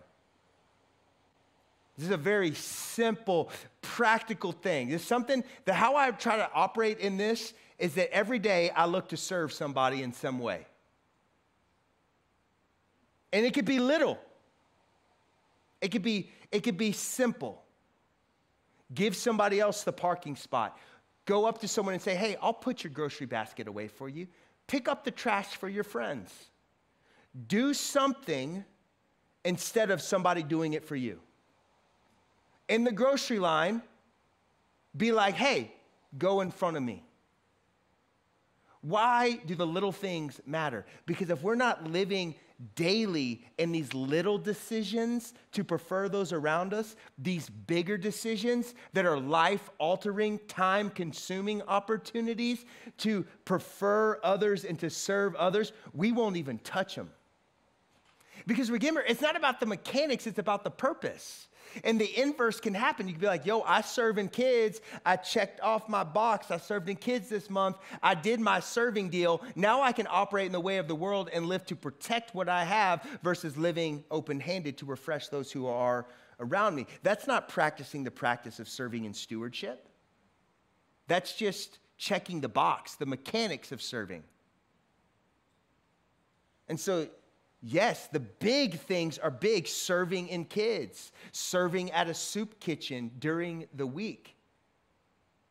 This 1.99 2.07
is 2.07 2.13
a 2.13 2.17
very 2.17 2.55
simple, 2.55 3.51
practical 3.83 4.53
thing. 4.53 4.91
It's 4.91 5.05
something 5.05 5.45
that 5.67 5.75
how 5.75 5.97
I 5.97 6.11
try 6.11 6.39
to 6.39 6.51
operate 6.55 7.01
in 7.01 7.19
this 7.19 7.53
is 7.79 7.95
that 7.95 8.13
every 8.13 8.39
day 8.39 8.71
I 8.71 8.87
look 8.87 9.09
to 9.09 9.17
serve 9.17 9.53
somebody 9.53 10.03
in 10.03 10.13
some 10.13 10.39
way. 10.39 10.67
And 13.33 13.45
it 13.45 13.53
could 13.53 13.65
be 13.65 13.79
little. 13.79 14.19
It 15.81 15.91
could 15.91 16.03
be 16.03 16.31
it 16.53 16.63
could 16.63 16.79
be 16.79 16.93
simple. 16.93 17.63
Give 18.95 19.17
somebody 19.17 19.59
else 19.59 19.83
the 19.83 19.93
parking 19.93 20.37
spot. 20.37 20.79
Go 21.25 21.47
up 21.47 21.59
to 21.63 21.69
someone 21.69 21.95
and 21.95 22.03
say, 22.03 22.15
"Hey, 22.15 22.37
I'll 22.41 22.53
put 22.53 22.85
your 22.85 22.93
grocery 22.93 23.27
basket 23.27 23.67
away 23.67 23.89
for 23.89 24.09
you. 24.09 24.29
Pick 24.69 24.89
up 24.89 25.05
the 25.05 25.11
trash 25.11 25.57
for 25.57 25.69
your 25.69 25.85
friends." 25.85 26.33
Do 27.49 27.75
something 27.75 28.65
instead 29.45 29.91
of 29.91 30.01
somebody 30.01 30.45
doing 30.45 30.75
it 30.75 30.85
for 30.85 30.95
you. 30.95 31.21
In 32.69 32.85
the 32.85 32.93
grocery 32.93 33.41
line, 33.41 33.83
be 34.97 35.11
like, 35.11 35.35
"Hey, 35.35 35.75
go 36.17 36.41
in 36.41 36.53
front 36.53 36.77
of 36.77 36.83
me." 36.85 37.05
Why 38.85 39.41
do 39.47 39.55
the 39.55 39.67
little 39.67 39.93
things 39.93 40.43
matter? 40.45 40.85
Because 41.07 41.31
if 41.31 41.43
we're 41.43 41.55
not 41.55 41.85
living 41.91 42.35
daily 42.75 43.43
in 43.57 43.73
these 43.73 43.95
little 43.95 44.37
decisions 44.37 45.33
to 45.53 45.65
prefer 45.65 46.07
those 46.11 46.35
around 46.35 46.75
us, 46.75 46.95
these 47.17 47.49
bigger 47.49 47.97
decisions 47.97 48.75
that 48.93 49.07
are 49.07 49.19
life 49.19 49.71
altering, 49.79 50.39
time 50.49 50.91
consuming 50.91 51.63
opportunities 51.63 52.67
to 52.99 53.25
prefer 53.47 54.21
others 54.23 54.67
and 54.67 54.79
to 54.81 54.91
serve 54.91 55.35
others, 55.37 55.73
we 55.95 56.13
won't 56.13 56.37
even 56.37 56.59
touch 56.59 56.95
them. 56.95 57.11
Because 58.47 58.71
remember, 58.71 59.01
it's 59.01 59.23
not 59.23 59.35
about 59.35 59.61
the 59.61 59.67
mechanics, 59.67 60.27
it's 60.27 60.39
about 60.39 60.63
the 60.63 60.71
purpose. 60.71 61.49
And 61.83 62.01
the 62.01 62.21
inverse 62.21 62.61
can 62.61 62.75
happen. 62.75 63.07
You 63.07 63.15
can 63.15 63.21
be 63.21 63.27
like, 63.27 63.47
yo, 63.47 63.63
I 63.63 63.81
serve 63.81 64.19
in 64.19 64.29
kids. 64.29 64.81
I 65.05 65.17
checked 65.17 65.61
off 65.61 65.89
my 65.89 66.05
box. 66.05 66.51
I 66.51 66.59
served 66.59 66.89
in 66.89 66.97
kids 66.97 67.29
this 67.29 67.51
month. 67.51 67.77
I 68.03 68.15
did 68.15 68.41
my 68.41 68.61
serving 68.61 69.11
deal. 69.11 69.43
Now 69.57 69.83
I 69.83 69.93
can 69.93 70.07
operate 70.11 70.47
in 70.47 70.53
the 70.53 70.61
way 70.61 70.79
of 70.79 70.89
the 70.89 70.95
world 70.95 71.31
and 71.33 71.47
live 71.47 71.67
to 71.67 71.77
protect 71.77 72.35
what 72.35 72.49
I 72.49 72.65
have 72.65 73.03
versus 73.23 73.57
living 73.57 74.05
open 74.11 74.41
handed 74.41 74.79
to 74.79 74.87
refresh 74.87 75.29
those 75.29 75.51
who 75.51 75.67
are 75.67 76.07
around 76.41 76.75
me. 76.75 76.87
That's 77.03 77.27
not 77.27 77.49
practicing 77.49 78.05
the 78.05 78.11
practice 78.11 78.59
of 78.59 78.69
serving 78.69 79.05
in 79.05 79.15
stewardship. 79.15 79.89
That's 81.07 81.35
just 81.37 81.79
checking 81.97 82.41
the 82.41 82.49
box, 82.49 82.97
the 82.97 83.07
mechanics 83.07 83.73
of 83.73 83.81
serving. 83.81 84.25
And 86.69 86.79
so 86.81 87.09
Yes, 87.67 88.09
the 88.09 88.21
big 88.21 88.79
things 88.79 89.17
are 89.17 89.31
big 89.31 89.67
serving 89.67 90.29
in 90.29 90.45
kids, 90.45 91.13
serving 91.33 91.91
at 91.93 92.09
a 92.09 92.15
soup 92.15 92.61
kitchen 92.61 93.11
during 93.19 93.67
the 93.73 93.87
week, 93.87 94.37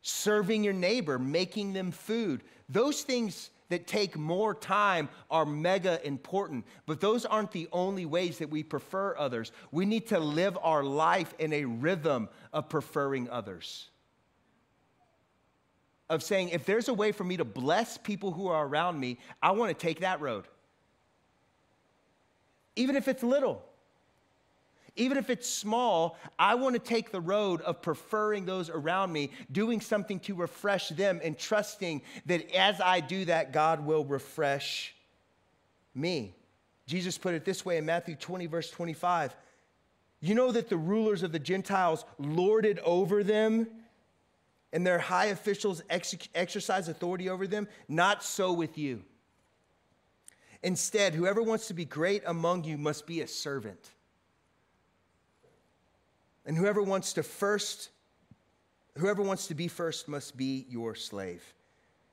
serving 0.00 0.62
your 0.62 0.74
neighbor, 0.74 1.18
making 1.18 1.72
them 1.72 1.90
food. 1.90 2.44
Those 2.68 3.02
things 3.02 3.50
that 3.68 3.88
take 3.88 4.16
more 4.16 4.54
time 4.54 5.08
are 5.28 5.44
mega 5.44 6.06
important, 6.06 6.64
but 6.86 7.00
those 7.00 7.24
aren't 7.24 7.50
the 7.50 7.68
only 7.72 8.06
ways 8.06 8.38
that 8.38 8.48
we 8.48 8.62
prefer 8.62 9.16
others. 9.18 9.50
We 9.72 9.84
need 9.84 10.06
to 10.08 10.20
live 10.20 10.56
our 10.62 10.84
life 10.84 11.34
in 11.40 11.52
a 11.52 11.64
rhythm 11.64 12.28
of 12.52 12.68
preferring 12.68 13.28
others. 13.28 13.90
Of 16.08 16.22
saying, 16.22 16.50
if 16.50 16.64
there's 16.64 16.88
a 16.88 16.94
way 16.94 17.10
for 17.10 17.24
me 17.24 17.38
to 17.38 17.44
bless 17.44 17.98
people 17.98 18.30
who 18.30 18.46
are 18.46 18.64
around 18.64 19.00
me, 19.00 19.18
I 19.42 19.50
want 19.50 19.76
to 19.76 19.86
take 19.86 19.98
that 20.00 20.20
road 20.20 20.44
even 22.76 22.96
if 22.96 23.08
it's 23.08 23.22
little. 23.22 23.62
Even 24.96 25.18
if 25.18 25.28
it's 25.28 25.48
small, 25.48 26.16
I 26.38 26.54
want 26.54 26.74
to 26.74 26.78
take 26.78 27.10
the 27.10 27.20
road 27.20 27.60
of 27.62 27.82
preferring 27.82 28.44
those 28.44 28.70
around 28.70 29.12
me, 29.12 29.32
doing 29.50 29.80
something 29.80 30.20
to 30.20 30.34
refresh 30.36 30.90
them, 30.90 31.20
and 31.24 31.36
trusting 31.36 32.02
that 32.26 32.48
as 32.54 32.80
I 32.80 33.00
do 33.00 33.24
that, 33.24 33.52
God 33.52 33.84
will 33.84 34.04
refresh 34.04 34.94
me. 35.94 36.36
Jesus 36.86 37.18
put 37.18 37.34
it 37.34 37.44
this 37.44 37.64
way 37.64 37.78
in 37.78 37.86
Matthew 37.86 38.14
20, 38.14 38.46
verse 38.46 38.70
25. 38.70 39.34
You 40.20 40.34
know 40.34 40.52
that 40.52 40.68
the 40.68 40.76
rulers 40.76 41.22
of 41.22 41.32
the 41.32 41.38
Gentiles 41.38 42.04
lorded 42.18 42.78
over 42.80 43.24
them, 43.24 43.66
and 44.72 44.86
their 44.86 44.98
high 44.98 45.26
officials 45.26 45.82
ex- 45.90 46.16
exercise 46.34 46.88
authority 46.88 47.28
over 47.28 47.46
them? 47.46 47.68
Not 47.88 48.22
so 48.22 48.52
with 48.52 48.78
you. 48.78 49.02
Instead, 50.64 51.14
whoever 51.14 51.42
wants 51.42 51.68
to 51.68 51.74
be 51.74 51.84
great 51.84 52.22
among 52.26 52.64
you 52.64 52.78
must 52.78 53.06
be 53.06 53.20
a 53.20 53.28
servant. 53.28 53.90
And 56.46 56.56
whoever 56.56 56.82
wants 56.82 57.12
to 57.12 57.22
first 57.22 57.90
whoever 58.96 59.22
wants 59.22 59.48
to 59.48 59.54
be 59.54 59.68
first 59.68 60.08
must 60.08 60.36
be 60.36 60.66
your 60.68 60.94
slave. 60.94 61.42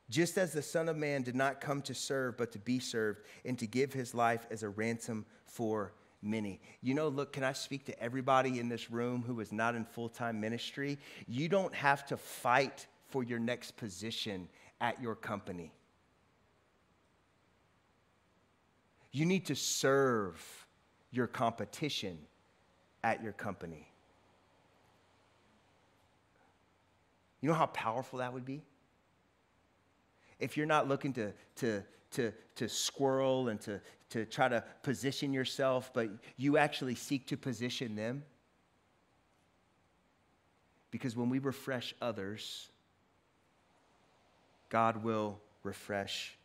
Just 0.10 0.38
as 0.38 0.52
the 0.52 0.62
Son 0.62 0.90
of 0.90 0.98
Man 0.98 1.22
did 1.22 1.36
not 1.36 1.62
come 1.62 1.82
to 1.84 1.94
serve, 1.94 2.38
but 2.38 2.52
to 2.52 2.60
be 2.60 2.80
served, 2.80 3.22
and 3.46 3.58
to 3.60 3.68
give 3.68 3.94
his 3.94 4.14
life 4.14 4.46
as 4.52 4.64
a 4.64 4.70
ransom 4.70 5.26
for 5.46 5.94
many. 6.22 6.60
You 6.82 6.94
know, 6.96 7.08
look, 7.08 7.32
can 7.32 7.44
I 7.44 7.54
speak 7.54 7.86
to 7.86 8.04
everybody 8.04 8.60
in 8.60 8.68
this 8.68 8.92
room 8.92 9.24
who 9.26 9.40
is 9.40 9.54
not 9.54 9.76
in 9.76 9.86
full 9.86 10.10
time 10.10 10.42
ministry? 10.42 10.98
You 11.28 11.48
don't 11.48 11.74
have 11.74 12.06
to 12.08 12.18
fight 12.18 12.88
for 13.08 13.24
your 13.24 13.40
next 13.40 13.78
position 13.78 14.50
at 14.82 15.02
your 15.02 15.16
company. 15.16 15.72
You 19.12 19.26
need 19.26 19.46
to 19.48 19.56
serve 19.56 20.42
your 21.12 21.28
competition 21.28 22.18
at 23.04 23.22
your 23.22 23.34
company. 23.34 23.88
You 27.42 27.50
know 27.50 27.56
how 27.56 27.66
powerful 27.68 28.20
that 28.20 28.32
would 28.34 28.46
be? 28.46 28.62
If 30.40 30.56
you're 30.58 30.66
not 30.66 30.88
looking 30.88 31.14
to, 31.14 31.34
to, 31.58 31.84
to, 32.12 32.32
to 32.56 32.70
squirrel 32.70 33.50
and 33.50 33.60
to, 33.62 33.82
to 34.12 34.26
try 34.26 34.48
to 34.48 34.64
position 34.84 35.34
yourself, 35.34 35.92
but 35.94 36.10
you 36.38 36.58
actually 36.58 36.96
seek 36.96 37.28
to 37.28 37.38
position 37.38 37.96
them. 37.96 38.24
Because 40.90 41.16
when 41.16 41.30
we 41.30 41.40
refresh 41.40 41.96
others, 42.02 42.70
God 44.70 45.04
will 45.04 45.40
refresh 45.64 46.38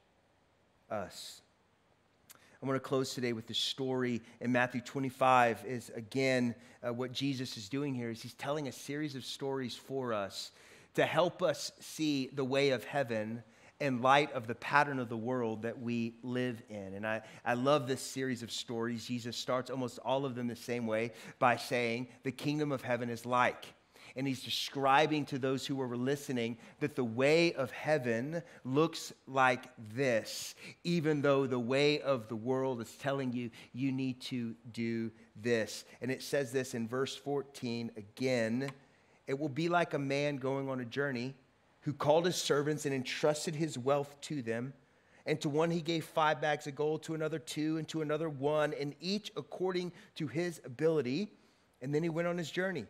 us. 0.90 1.40
I 2.62 2.66
want 2.66 2.76
to 2.76 2.88
close 2.88 3.12
today 3.12 3.34
with 3.34 3.46
the 3.46 3.54
story 3.54 4.22
in 4.40 4.50
Matthew 4.50 4.80
25 4.80 5.64
is 5.66 5.90
again 5.94 6.54
uh, 6.82 6.90
what 6.90 7.12
Jesus 7.12 7.58
is 7.58 7.68
doing 7.68 7.94
here 7.94 8.10
is 8.10 8.22
he's 8.22 8.32
telling 8.32 8.66
a 8.66 8.72
series 8.72 9.14
of 9.14 9.26
stories 9.26 9.76
for 9.76 10.14
us 10.14 10.52
to 10.94 11.04
help 11.04 11.42
us 11.42 11.70
see 11.80 12.30
the 12.32 12.44
way 12.44 12.70
of 12.70 12.82
heaven 12.84 13.42
in 13.78 14.00
light 14.00 14.32
of 14.32 14.46
the 14.46 14.54
pattern 14.54 14.98
of 14.98 15.10
the 15.10 15.16
world 15.16 15.62
that 15.62 15.78
we 15.78 16.14
live 16.22 16.62
in. 16.70 16.94
And 16.94 17.06
I, 17.06 17.20
I 17.44 17.52
love 17.52 17.86
this 17.86 18.00
series 18.00 18.42
of 18.42 18.50
stories. 18.50 19.04
Jesus 19.04 19.36
starts 19.36 19.70
almost 19.70 19.98
all 19.98 20.24
of 20.24 20.34
them 20.34 20.46
the 20.46 20.56
same 20.56 20.86
way 20.86 21.12
by 21.38 21.56
saying, 21.56 22.08
The 22.22 22.32
kingdom 22.32 22.72
of 22.72 22.80
heaven 22.80 23.10
is 23.10 23.26
like 23.26 23.66
and 24.16 24.26
he's 24.26 24.42
describing 24.42 25.26
to 25.26 25.38
those 25.38 25.66
who 25.66 25.76
were 25.76 25.96
listening 25.96 26.56
that 26.80 26.96
the 26.96 27.04
way 27.04 27.52
of 27.52 27.70
heaven 27.70 28.42
looks 28.64 29.12
like 29.26 29.64
this, 29.94 30.54
even 30.84 31.20
though 31.20 31.46
the 31.46 31.58
way 31.58 32.00
of 32.00 32.26
the 32.28 32.36
world 32.36 32.80
is 32.80 32.90
telling 32.96 33.32
you 33.32 33.50
you 33.72 33.92
need 33.92 34.20
to 34.22 34.56
do 34.72 35.10
this. 35.40 35.84
And 36.00 36.10
it 36.10 36.22
says 36.22 36.50
this 36.50 36.74
in 36.74 36.88
verse 36.88 37.14
14 37.14 37.92
again 37.96 38.72
it 39.26 39.38
will 39.38 39.48
be 39.48 39.68
like 39.68 39.94
a 39.94 39.98
man 39.98 40.36
going 40.36 40.68
on 40.68 40.80
a 40.80 40.84
journey 40.84 41.34
who 41.80 41.92
called 41.92 42.26
his 42.26 42.36
servants 42.36 42.86
and 42.86 42.94
entrusted 42.94 43.54
his 43.54 43.78
wealth 43.78 44.20
to 44.22 44.42
them. 44.42 44.72
And 45.24 45.40
to 45.40 45.48
one 45.48 45.70
he 45.70 45.80
gave 45.80 46.04
five 46.04 46.40
bags 46.40 46.66
of 46.68 46.76
gold, 46.76 47.02
to 47.04 47.14
another 47.14 47.40
two, 47.40 47.78
and 47.78 47.88
to 47.88 48.02
another 48.02 48.28
one, 48.28 48.72
and 48.74 48.94
each 49.00 49.32
according 49.36 49.92
to 50.16 50.28
his 50.28 50.60
ability. 50.64 51.32
And 51.82 51.92
then 51.92 52.04
he 52.04 52.08
went 52.08 52.28
on 52.28 52.38
his 52.38 52.50
journey. 52.50 52.86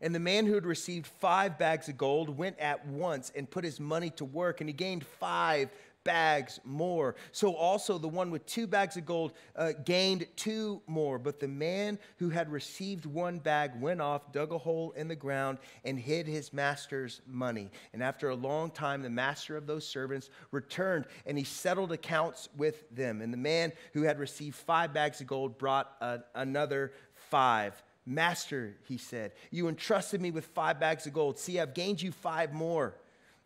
And 0.00 0.14
the 0.14 0.20
man 0.20 0.46
who 0.46 0.54
had 0.54 0.66
received 0.66 1.06
five 1.06 1.58
bags 1.58 1.88
of 1.88 1.98
gold 1.98 2.36
went 2.36 2.58
at 2.58 2.86
once 2.86 3.30
and 3.34 3.50
put 3.50 3.64
his 3.64 3.78
money 3.78 4.10
to 4.10 4.24
work, 4.24 4.60
and 4.60 4.68
he 4.68 4.72
gained 4.72 5.04
five 5.04 5.70
bags 6.04 6.60
more. 6.64 7.14
So 7.32 7.54
also 7.54 7.98
the 7.98 8.08
one 8.08 8.30
with 8.30 8.46
two 8.46 8.66
bags 8.66 8.96
of 8.96 9.04
gold 9.04 9.32
uh, 9.54 9.72
gained 9.84 10.26
two 10.36 10.80
more. 10.86 11.18
But 11.18 11.40
the 11.40 11.48
man 11.48 11.98
who 12.16 12.30
had 12.30 12.50
received 12.50 13.06
one 13.06 13.38
bag 13.38 13.72
went 13.80 14.00
off, 14.00 14.32
dug 14.32 14.52
a 14.52 14.58
hole 14.58 14.92
in 14.92 15.08
the 15.08 15.16
ground, 15.16 15.58
and 15.84 15.98
hid 15.98 16.26
his 16.26 16.52
master's 16.52 17.20
money. 17.26 17.70
And 17.92 18.02
after 18.02 18.30
a 18.30 18.34
long 18.34 18.70
time, 18.70 19.02
the 19.02 19.10
master 19.10 19.56
of 19.56 19.66
those 19.66 19.86
servants 19.86 20.30
returned, 20.50 21.06
and 21.26 21.36
he 21.36 21.44
settled 21.44 21.92
accounts 21.92 22.48
with 22.56 22.88
them. 22.94 23.20
And 23.20 23.32
the 23.32 23.38
man 23.38 23.72
who 23.92 24.02
had 24.02 24.18
received 24.18 24.56
five 24.56 24.92
bags 24.94 25.20
of 25.20 25.26
gold 25.26 25.58
brought 25.58 25.96
uh, 26.00 26.18
another 26.34 26.92
five. 27.12 27.80
Master, 28.06 28.76
he 28.88 28.96
said, 28.96 29.32
you 29.50 29.68
entrusted 29.68 30.20
me 30.20 30.30
with 30.30 30.46
five 30.46 30.80
bags 30.80 31.06
of 31.06 31.12
gold. 31.12 31.38
See, 31.38 31.60
I've 31.60 31.74
gained 31.74 32.02
you 32.02 32.12
five 32.12 32.52
more. 32.52 32.94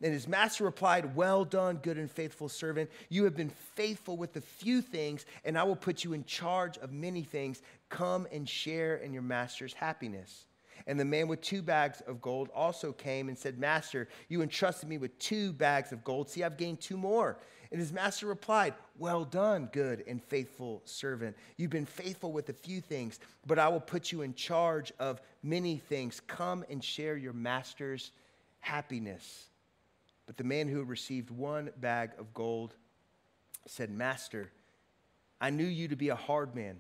And 0.03 0.13
his 0.13 0.29
master 0.29 0.65
replied, 0.65 1.17
Well 1.17 1.45
done, 1.45 1.77
good 1.77 1.97
and 1.97 2.11
faithful 2.11 2.49
servant. 2.49 2.91
You 3.09 3.25
have 3.25 3.37
been 3.37 3.49
faithful 3.49 4.17
with 4.17 4.37
a 4.37 4.41
few 4.41 4.83
things, 4.83 5.25
and 5.45 5.57
I 5.57 5.63
will 5.63 5.77
put 5.77 6.05
you 6.05 6.13
in 6.13 6.25
charge 6.25 6.77
of 6.79 6.93
many 6.93 7.23
things. 7.23 7.63
Come 7.89 8.27
and 8.31 8.49
share 8.49 8.97
in 8.97 9.13
your 9.13 9.23
master's 9.23 9.73
happiness. 9.73 10.47
And 10.87 11.01
the 11.01 11.05
man 11.05 11.29
with 11.29 11.41
two 11.41 11.63
bags 11.63 12.03
of 12.03 12.21
gold 12.21 12.51
also 12.55 12.93
came 12.93 13.29
and 13.29 13.39
said, 13.39 13.59
Master, 13.59 14.09
you 14.29 14.43
entrusted 14.43 14.89
me 14.89 14.99
with 14.99 15.19
two 15.19 15.53
bags 15.53 15.93
of 15.93 16.05
gold. 16.05 16.29
See, 16.29 16.43
I've 16.43 16.59
gained 16.59 16.81
two 16.81 16.99
more. 16.99 17.39
And 17.75 17.81
his 17.81 17.93
master 17.93 18.29
replied, 18.29 18.75
Well 19.01 19.25
done, 19.25 19.69
good 19.73 20.05
and 20.07 20.23
faithful 20.23 20.81
servant. 20.85 21.37
You've 21.57 21.73
been 21.73 21.87
faithful 21.87 22.31
with 22.31 22.49
a 22.49 22.53
few 22.53 22.81
things, 22.81 23.19
but 23.49 23.59
I 23.59 23.67
will 23.67 23.81
put 23.81 24.13
you 24.13 24.23
in 24.23 24.35
charge 24.35 24.93
of 25.01 25.21
many 25.43 25.79
things. 25.79 26.21
Come 26.21 26.65
and 26.71 26.85
share 26.85 27.17
your 27.17 27.33
master's 27.33 28.13
happiness. 28.61 29.49
But 30.25 30.37
the 30.37 30.45
man 30.45 30.69
who 30.69 30.85
received 30.85 31.33
one 31.33 31.71
bag 31.79 32.13
of 32.17 32.33
gold 32.33 32.77
said, 33.67 33.91
Master, 33.91 34.53
I 35.41 35.51
knew 35.51 35.65
you 35.65 35.89
to 35.89 35.97
be 35.97 36.11
a 36.11 36.15
hard 36.15 36.55
man, 36.55 36.79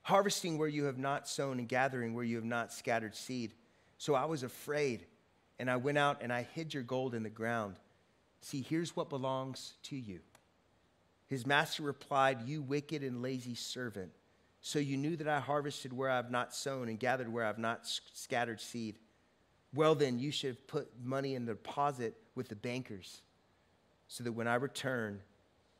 harvesting 0.00 0.56
where 0.56 0.68
you 0.68 0.84
have 0.84 0.96
not 0.96 1.28
sown 1.28 1.58
and 1.58 1.68
gathering 1.68 2.14
where 2.14 2.24
you 2.24 2.36
have 2.36 2.46
not 2.46 2.72
scattered 2.72 3.14
seed. 3.14 3.52
So 3.98 4.14
I 4.14 4.24
was 4.24 4.42
afraid, 4.42 5.04
and 5.58 5.70
I 5.70 5.76
went 5.76 5.98
out 5.98 6.22
and 6.22 6.32
I 6.32 6.48
hid 6.54 6.72
your 6.72 6.82
gold 6.82 7.14
in 7.14 7.24
the 7.24 7.28
ground. 7.28 7.76
See, 8.40 8.62
here's 8.62 8.94
what 8.94 9.08
belongs 9.10 9.74
to 9.84 9.96
you. 9.96 10.20
His 11.26 11.46
master 11.46 11.82
replied, 11.82 12.42
You 12.46 12.62
wicked 12.62 13.02
and 13.02 13.22
lazy 13.22 13.54
servant. 13.54 14.10
So 14.60 14.78
you 14.78 14.96
knew 14.96 15.16
that 15.16 15.28
I 15.28 15.40
harvested 15.40 15.92
where 15.92 16.10
I 16.10 16.16
have 16.16 16.30
not 16.30 16.54
sown 16.54 16.88
and 16.88 16.98
gathered 16.98 17.32
where 17.32 17.44
I 17.44 17.48
have 17.48 17.58
not 17.58 17.86
scattered 18.12 18.60
seed. 18.60 18.96
Well, 19.74 19.94
then, 19.94 20.18
you 20.18 20.30
should 20.30 20.48
have 20.48 20.66
put 20.66 20.88
money 21.02 21.34
in 21.34 21.44
the 21.44 21.52
deposit 21.52 22.14
with 22.34 22.48
the 22.48 22.56
bankers 22.56 23.20
so 24.08 24.24
that 24.24 24.32
when 24.32 24.48
I 24.48 24.54
return, 24.54 25.20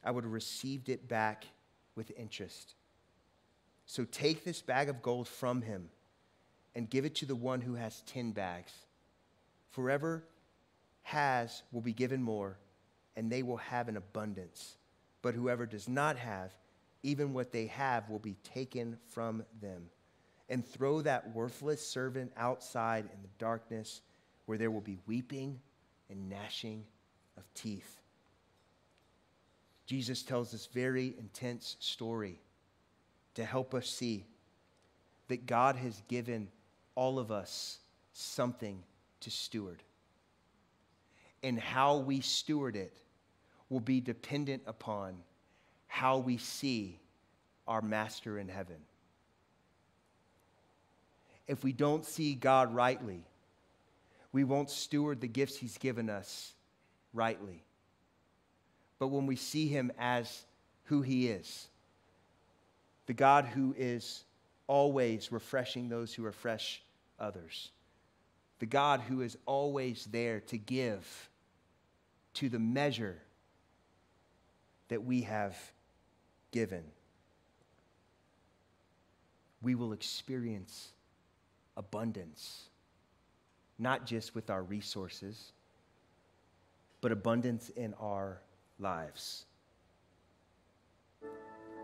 I 0.04 0.10
would 0.10 0.24
have 0.24 0.32
received 0.32 0.88
it 0.90 1.08
back 1.08 1.46
with 1.96 2.12
interest. 2.16 2.74
So 3.86 4.04
take 4.04 4.44
this 4.44 4.60
bag 4.60 4.90
of 4.90 5.02
gold 5.02 5.26
from 5.26 5.62
him 5.62 5.88
and 6.74 6.88
give 6.88 7.06
it 7.06 7.14
to 7.16 7.26
the 7.26 7.34
one 7.34 7.62
who 7.62 7.74
has 7.74 8.02
10 8.02 8.32
bags. 8.32 8.72
Forever 9.70 10.22
has 11.08 11.62
will 11.72 11.80
be 11.80 11.94
given 11.94 12.22
more, 12.22 12.58
and 13.16 13.32
they 13.32 13.42
will 13.42 13.56
have 13.56 13.88
an 13.88 13.96
abundance. 13.96 14.76
But 15.22 15.34
whoever 15.34 15.64
does 15.64 15.88
not 15.88 16.18
have, 16.18 16.52
even 17.02 17.32
what 17.32 17.50
they 17.50 17.66
have 17.68 18.10
will 18.10 18.18
be 18.18 18.36
taken 18.44 18.98
from 19.08 19.42
them. 19.62 19.86
And 20.50 20.66
throw 20.66 21.00
that 21.00 21.34
worthless 21.34 21.86
servant 21.86 22.32
outside 22.36 23.04
in 23.04 23.22
the 23.22 23.28
darkness 23.38 24.02
where 24.44 24.58
there 24.58 24.70
will 24.70 24.82
be 24.82 24.98
weeping 25.06 25.60
and 26.10 26.28
gnashing 26.28 26.84
of 27.38 27.44
teeth. 27.54 28.02
Jesus 29.86 30.22
tells 30.22 30.52
this 30.52 30.66
very 30.66 31.14
intense 31.18 31.76
story 31.80 32.38
to 33.34 33.46
help 33.46 33.74
us 33.74 33.88
see 33.88 34.26
that 35.28 35.46
God 35.46 35.76
has 35.76 36.02
given 36.08 36.48
all 36.94 37.18
of 37.18 37.32
us 37.32 37.78
something 38.12 38.82
to 39.20 39.30
steward 39.30 39.82
and 41.42 41.58
how 41.58 41.98
we 41.98 42.20
steward 42.20 42.76
it 42.76 42.96
will 43.68 43.80
be 43.80 44.00
dependent 44.00 44.62
upon 44.66 45.14
how 45.86 46.18
we 46.18 46.36
see 46.36 46.98
our 47.66 47.82
master 47.82 48.38
in 48.38 48.48
heaven. 48.48 48.76
If 51.46 51.64
we 51.64 51.72
don't 51.72 52.04
see 52.04 52.34
God 52.34 52.74
rightly, 52.74 53.24
we 54.32 54.44
won't 54.44 54.70
steward 54.70 55.20
the 55.20 55.28
gifts 55.28 55.56
he's 55.56 55.78
given 55.78 56.10
us 56.10 56.52
rightly. 57.14 57.62
But 58.98 59.08
when 59.08 59.26
we 59.26 59.36
see 59.36 59.68
him 59.68 59.90
as 59.98 60.44
who 60.84 61.02
he 61.02 61.28
is, 61.28 61.68
the 63.06 63.14
God 63.14 63.46
who 63.46 63.74
is 63.78 64.24
always 64.66 65.32
refreshing 65.32 65.88
those 65.88 66.12
who 66.12 66.22
refresh 66.22 66.82
others, 67.18 67.70
the 68.58 68.66
God 68.66 69.00
who 69.00 69.20
is 69.20 69.36
always 69.46 70.06
there 70.10 70.40
to 70.40 70.56
give 70.56 71.28
to 72.34 72.48
the 72.48 72.58
measure 72.58 73.18
that 74.88 75.04
we 75.04 75.22
have 75.22 75.56
given. 76.50 76.82
We 79.62 79.74
will 79.74 79.92
experience 79.92 80.92
abundance, 81.76 82.64
not 83.78 84.06
just 84.06 84.34
with 84.34 84.50
our 84.50 84.62
resources, 84.62 85.52
but 87.00 87.12
abundance 87.12 87.70
in 87.70 87.94
our 87.94 88.40
lives. 88.78 89.44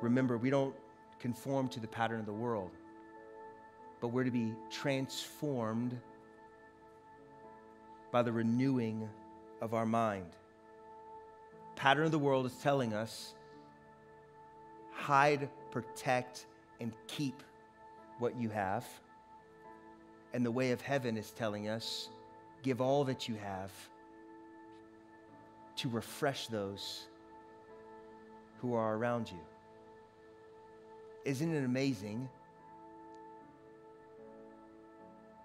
Remember, 0.00 0.36
we 0.38 0.50
don't 0.50 0.74
conform 1.18 1.68
to 1.68 1.80
the 1.80 1.86
pattern 1.86 2.20
of 2.20 2.26
the 2.26 2.32
world, 2.32 2.70
but 4.00 4.08
we're 4.08 4.24
to 4.24 4.30
be 4.30 4.52
transformed 4.70 5.98
by 8.14 8.22
the 8.22 8.30
renewing 8.30 9.08
of 9.60 9.74
our 9.74 9.84
mind. 9.84 10.36
Pattern 11.74 12.04
of 12.04 12.12
the 12.12 12.18
world 12.18 12.46
is 12.46 12.54
telling 12.62 12.94
us 12.94 13.34
hide, 14.92 15.48
protect, 15.72 16.46
and 16.78 16.92
keep 17.08 17.42
what 18.20 18.36
you 18.36 18.50
have. 18.50 18.86
And 20.32 20.46
the 20.46 20.50
way 20.52 20.70
of 20.70 20.80
heaven 20.80 21.16
is 21.16 21.32
telling 21.32 21.68
us 21.68 22.08
give 22.62 22.80
all 22.80 23.02
that 23.02 23.28
you 23.28 23.34
have 23.34 23.72
to 25.78 25.88
refresh 25.88 26.46
those 26.46 27.08
who 28.60 28.74
are 28.74 28.94
around 28.94 29.28
you. 29.28 29.40
Isn't 31.24 31.52
it 31.52 31.64
amazing 31.64 32.28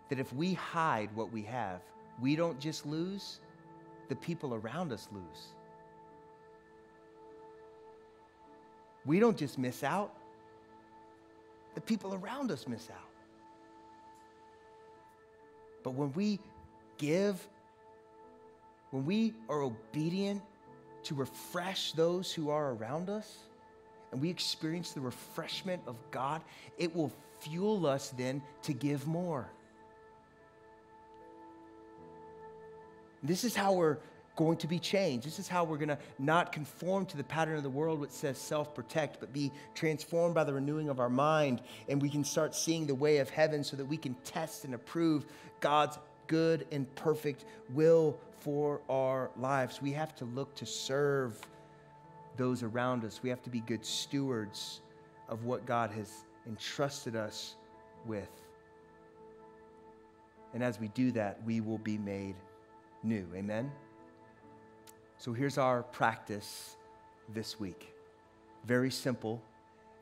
that 0.10 0.20
if 0.20 0.32
we 0.34 0.54
hide 0.54 1.10
what 1.16 1.32
we 1.32 1.42
have, 1.42 1.82
we 2.22 2.36
don't 2.36 2.60
just 2.60 2.86
lose, 2.86 3.40
the 4.08 4.16
people 4.16 4.54
around 4.54 4.92
us 4.92 5.08
lose. 5.12 5.54
We 9.06 9.20
don't 9.20 9.38
just 9.38 9.58
miss 9.58 9.84
out, 9.84 10.14
the 11.76 11.82
people 11.82 12.14
around 12.14 12.52
us 12.52 12.68
miss 12.68 12.90
out. 12.90 12.98
But 15.84 15.92
when 15.92 16.12
we 16.14 16.40
give, 16.98 17.48
when 18.92 19.06
we 19.06 19.34
are 19.48 19.62
obedient 19.62 20.42
to 21.04 21.16
refresh 21.16 21.94
those 21.94 22.34
who 22.34 22.50
are 22.50 22.74
around 22.74 23.10
us, 23.10 23.38
and 24.12 24.20
we 24.20 24.30
experience 24.30 24.92
the 24.92 25.02
refreshment 25.02 25.82
of 25.88 25.96
God, 26.12 26.42
it 26.78 26.94
will 26.94 27.12
fuel 27.40 27.86
us 27.86 28.14
then 28.18 28.42
to 28.64 28.74
give 28.74 29.08
more. 29.08 29.50
This 33.24 33.44
is 33.44 33.56
how 33.56 33.74
we're 33.74 33.98
going 34.36 34.58
to 34.58 34.68
be 34.68 34.80
changed. 34.80 35.28
This 35.28 35.38
is 35.38 35.50
how 35.50 35.66
we're 35.66 35.78
going 35.78 35.90
to 35.90 35.98
not 36.18 36.54
conform 36.54 37.06
to 37.08 37.18
the 37.18 37.24
pattern 37.26 37.58
of 37.58 37.64
the 37.64 37.70
world 37.70 38.00
which 38.00 38.12
says 38.12 38.38
self 38.38 38.74
protect, 38.74 39.20
but 39.20 39.34
be 39.34 39.52
transformed 39.76 40.34
by 40.34 40.46
the 40.46 40.54
renewing 40.54 40.88
of 40.88 41.00
our 41.00 41.10
mind. 41.10 41.62
And 41.90 42.02
we 42.02 42.10
can 42.10 42.24
start 42.24 42.56
seeing 42.56 42.88
the 42.88 42.96
way 42.96 43.18
of 43.18 43.30
heaven 43.30 43.64
so 43.64 43.76
that 43.76 43.86
we 43.86 43.98
can 43.98 44.16
test 44.24 44.64
and 44.64 44.74
approve 44.74 45.26
God's 45.60 46.00
good 46.28 46.66
and 46.72 46.94
perfect 46.96 47.44
will 47.74 48.18
for 48.40 48.80
our 48.90 49.30
lives. 49.36 49.82
We 49.82 49.92
have 49.92 50.16
to 50.16 50.26
look 50.26 50.56
to 50.56 50.66
serve 50.66 51.38
those 52.38 52.64
around 52.64 53.04
us. 53.04 53.20
We 53.22 53.30
have 53.30 53.42
to 53.44 53.50
be 53.50 53.60
good 53.60 53.86
stewards 53.86 54.80
of 55.28 55.44
what 55.44 55.66
God 55.66 55.92
has 55.92 56.24
entrusted 56.48 57.18
us 57.18 57.56
with. 58.06 58.30
And 60.54 60.64
as 60.64 60.80
we 60.80 60.88
do 60.90 61.12
that, 61.12 61.44
we 61.44 61.60
will 61.60 61.78
be 61.78 61.98
made 61.98 62.36
new. 63.04 63.26
Amen? 63.36 63.72
So 65.18 65.34
here's 65.34 65.58
our 65.58 65.84
practice 65.84 66.78
this 67.34 67.60
week. 67.60 67.94
Very 68.66 68.92
simple. 68.92 69.42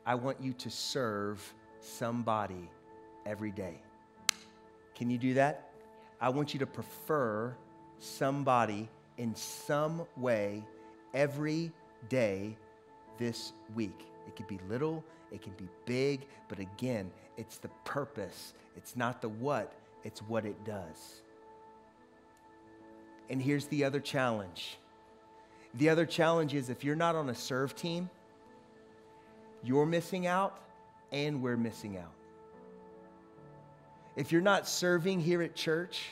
I 0.06 0.14
want 0.14 0.40
you 0.40 0.52
to 0.54 0.70
serve 0.70 1.54
somebody 1.80 2.70
every 3.26 3.50
day. 3.50 3.80
Can 4.94 5.10
you 5.10 5.18
do 5.18 5.34
that? 5.34 5.70
I 6.20 6.28
want 6.30 6.54
you 6.54 6.60
to 6.60 6.66
prefer 6.66 7.54
somebody 7.98 8.88
in 9.16 9.34
some 9.34 10.06
way 10.16 10.64
every 11.14 11.72
day 12.08 12.56
this 13.18 13.52
week. 13.74 14.06
It 14.26 14.36
could 14.36 14.48
be 14.48 14.58
little, 14.68 15.04
it 15.30 15.42
can 15.42 15.52
be 15.52 15.68
big, 15.84 16.26
but 16.48 16.58
again, 16.58 17.10
it's 17.36 17.58
the 17.58 17.68
purpose. 17.84 18.54
It's 18.76 18.96
not 18.96 19.20
the 19.20 19.28
what, 19.28 19.72
it's 20.04 20.20
what 20.20 20.44
it 20.44 20.64
does. 20.64 21.22
And 23.30 23.40
here's 23.42 23.66
the 23.66 23.84
other 23.84 24.00
challenge 24.00 24.78
the 25.74 25.90
other 25.90 26.06
challenge 26.06 26.54
is 26.54 26.70
if 26.70 26.82
you're 26.82 26.96
not 26.96 27.14
on 27.14 27.28
a 27.28 27.34
serve 27.34 27.76
team, 27.76 28.08
you're 29.62 29.86
missing 29.86 30.26
out 30.26 30.58
and 31.12 31.42
we're 31.42 31.56
missing 31.56 31.98
out. 31.98 32.12
If 34.16 34.32
you're 34.32 34.40
not 34.40 34.66
serving 34.66 35.20
here 35.20 35.42
at 35.42 35.54
church, 35.54 36.06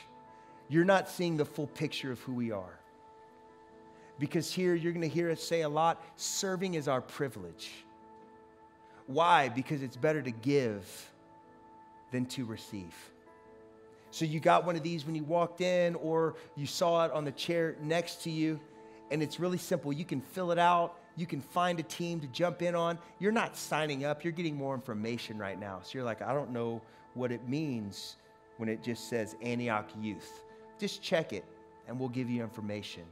you're 0.69 0.85
not 0.85 1.09
seeing 1.09 1.37
the 1.37 1.45
full 1.45 1.67
picture 1.67 2.11
of 2.11 2.19
who 2.21 2.33
we 2.33 2.51
are. 2.51 2.79
Because 4.19 4.51
here 4.51 4.73
you're 4.73 4.93
going 4.93 5.01
to 5.01 5.13
hear 5.13 5.29
us 5.29 5.43
say 5.43 5.61
a 5.61 5.69
lot 5.69 6.01
serving 6.15 6.75
is 6.75 6.87
our 6.87 7.01
privilege. 7.01 7.71
Why? 9.05 9.49
Because 9.49 9.81
it's 9.81 9.97
better 9.97 10.21
to 10.21 10.31
give 10.31 11.11
than 12.11 12.25
to 12.27 12.45
receive. 12.45 12.95
So 14.17 14.25
you 14.25 14.39
got 14.39 14.65
one 14.65 14.75
of 14.75 14.81
these 14.81 15.05
when 15.05 15.13
you 15.13 15.23
walked 15.23 15.61
in, 15.61 15.93
or 15.95 16.33
you 16.55 16.65
saw 16.65 17.05
it 17.05 17.11
on 17.11 17.23
the 17.23 17.31
chair 17.31 17.75
next 17.83 18.23
to 18.23 18.31
you 18.31 18.59
and 19.11 19.21
it's 19.23 19.39
really 19.39 19.57
simple. 19.57 19.93
You 19.93 20.05
can 20.05 20.21
fill 20.21 20.51
it 20.51 20.57
out. 20.57 20.97
You 21.15 21.25
can 21.25 21.39
find 21.39 21.79
a 21.79 21.83
team 21.83 22.19
to 22.21 22.27
jump 22.27 22.61
in 22.61 22.75
on. 22.75 22.99
You're 23.19 23.31
not 23.31 23.55
signing 23.55 24.05
up, 24.05 24.23
you're 24.23 24.33
getting 24.33 24.55
more 24.55 24.75
information 24.75 25.37
right 25.37 25.59
now. 25.59 25.79
So 25.83 25.91
you're 25.93 26.03
like, 26.03 26.21
I 26.21 26.33
don't 26.33 26.51
know 26.51 26.81
what 27.13 27.31
it 27.31 27.47
means 27.47 28.17
when 28.57 28.69
it 28.69 28.83
just 28.83 29.07
says 29.07 29.35
Antioch 29.41 29.89
Youth. 30.01 30.43
Just 30.79 31.01
check 31.01 31.33
it 31.33 31.45
and 31.87 31.99
we'll 31.99 32.09
give 32.09 32.29
you 32.29 32.41
information. 32.41 33.03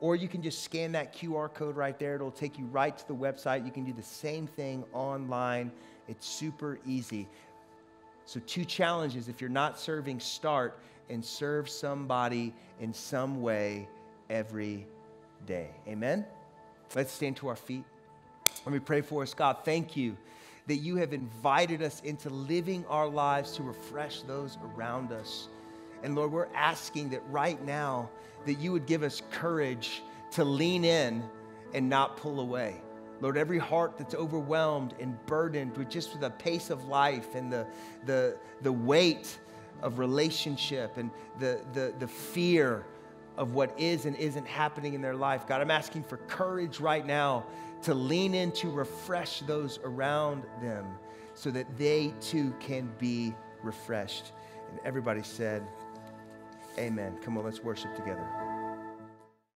Or 0.00 0.14
you 0.14 0.28
can 0.28 0.42
just 0.42 0.62
scan 0.62 0.92
that 0.92 1.14
QR 1.14 1.52
code 1.52 1.76
right 1.76 1.98
there. 1.98 2.16
It'll 2.16 2.30
take 2.30 2.58
you 2.58 2.66
right 2.66 2.96
to 2.96 3.08
the 3.08 3.14
website. 3.14 3.64
You 3.64 3.72
can 3.72 3.84
do 3.84 3.92
the 3.92 4.02
same 4.02 4.46
thing 4.46 4.84
online. 4.92 5.72
It's 6.08 6.26
super 6.26 6.78
easy. 6.86 7.28
So, 8.26 8.40
two 8.46 8.64
challenges 8.64 9.28
if 9.28 9.40
you're 9.40 9.48
not 9.48 9.78
serving, 9.78 10.20
start 10.20 10.78
and 11.08 11.24
serve 11.24 11.68
somebody 11.68 12.52
in 12.80 12.92
some 12.92 13.40
way 13.40 13.88
every 14.28 14.86
day. 15.46 15.70
Amen? 15.86 16.26
Let's 16.94 17.12
stand 17.12 17.36
to 17.38 17.48
our 17.48 17.56
feet. 17.56 17.84
Let 18.64 18.72
me 18.72 18.80
pray 18.80 19.00
for 19.00 19.22
us. 19.22 19.32
God, 19.32 19.58
thank 19.64 19.96
you 19.96 20.16
that 20.66 20.76
you 20.76 20.96
have 20.96 21.12
invited 21.12 21.82
us 21.82 22.00
into 22.00 22.28
living 22.28 22.84
our 22.88 23.06
lives 23.06 23.52
to 23.52 23.62
refresh 23.62 24.22
those 24.22 24.58
around 24.74 25.12
us. 25.12 25.48
And 26.02 26.14
Lord, 26.14 26.32
we're 26.32 26.52
asking 26.54 27.10
that 27.10 27.22
right 27.30 27.62
now 27.64 28.10
that 28.44 28.54
you 28.54 28.72
would 28.72 28.86
give 28.86 29.02
us 29.02 29.22
courage 29.30 30.02
to 30.32 30.44
lean 30.44 30.84
in 30.84 31.22
and 31.72 31.88
not 31.88 32.16
pull 32.16 32.40
away. 32.40 32.80
Lord, 33.20 33.36
every 33.36 33.58
heart 33.58 33.96
that's 33.96 34.14
overwhelmed 34.14 34.94
and 35.00 35.16
burdened 35.26 35.76
with 35.76 35.88
just 35.88 36.20
the 36.20 36.30
pace 36.30 36.70
of 36.70 36.84
life 36.86 37.34
and 37.34 37.52
the, 37.52 37.66
the, 38.04 38.36
the 38.62 38.72
weight 38.72 39.38
of 39.82 39.98
relationship 39.98 40.96
and 40.96 41.10
the, 41.38 41.60
the, 41.72 41.94
the 41.98 42.08
fear 42.08 42.84
of 43.36 43.52
what 43.52 43.78
is 43.78 44.06
and 44.06 44.16
isn't 44.16 44.46
happening 44.46 44.94
in 44.94 45.02
their 45.02 45.14
life. 45.14 45.46
God, 45.46 45.60
I'm 45.60 45.70
asking 45.70 46.04
for 46.04 46.16
courage 46.28 46.80
right 46.80 47.04
now 47.04 47.44
to 47.82 47.94
lean 47.94 48.34
in 48.34 48.52
to 48.52 48.70
refresh 48.70 49.40
those 49.40 49.78
around 49.84 50.44
them 50.62 50.86
so 51.34 51.50
that 51.50 51.66
they 51.76 52.14
too 52.20 52.54
can 52.60 52.90
be 52.98 53.34
refreshed. 53.62 54.32
And 54.70 54.80
everybody 54.84 55.22
said, 55.22 55.62
Amen. 56.78 57.16
Come 57.22 57.38
on, 57.38 57.44
let's 57.44 57.62
worship 57.62 57.94
together. 57.96 58.45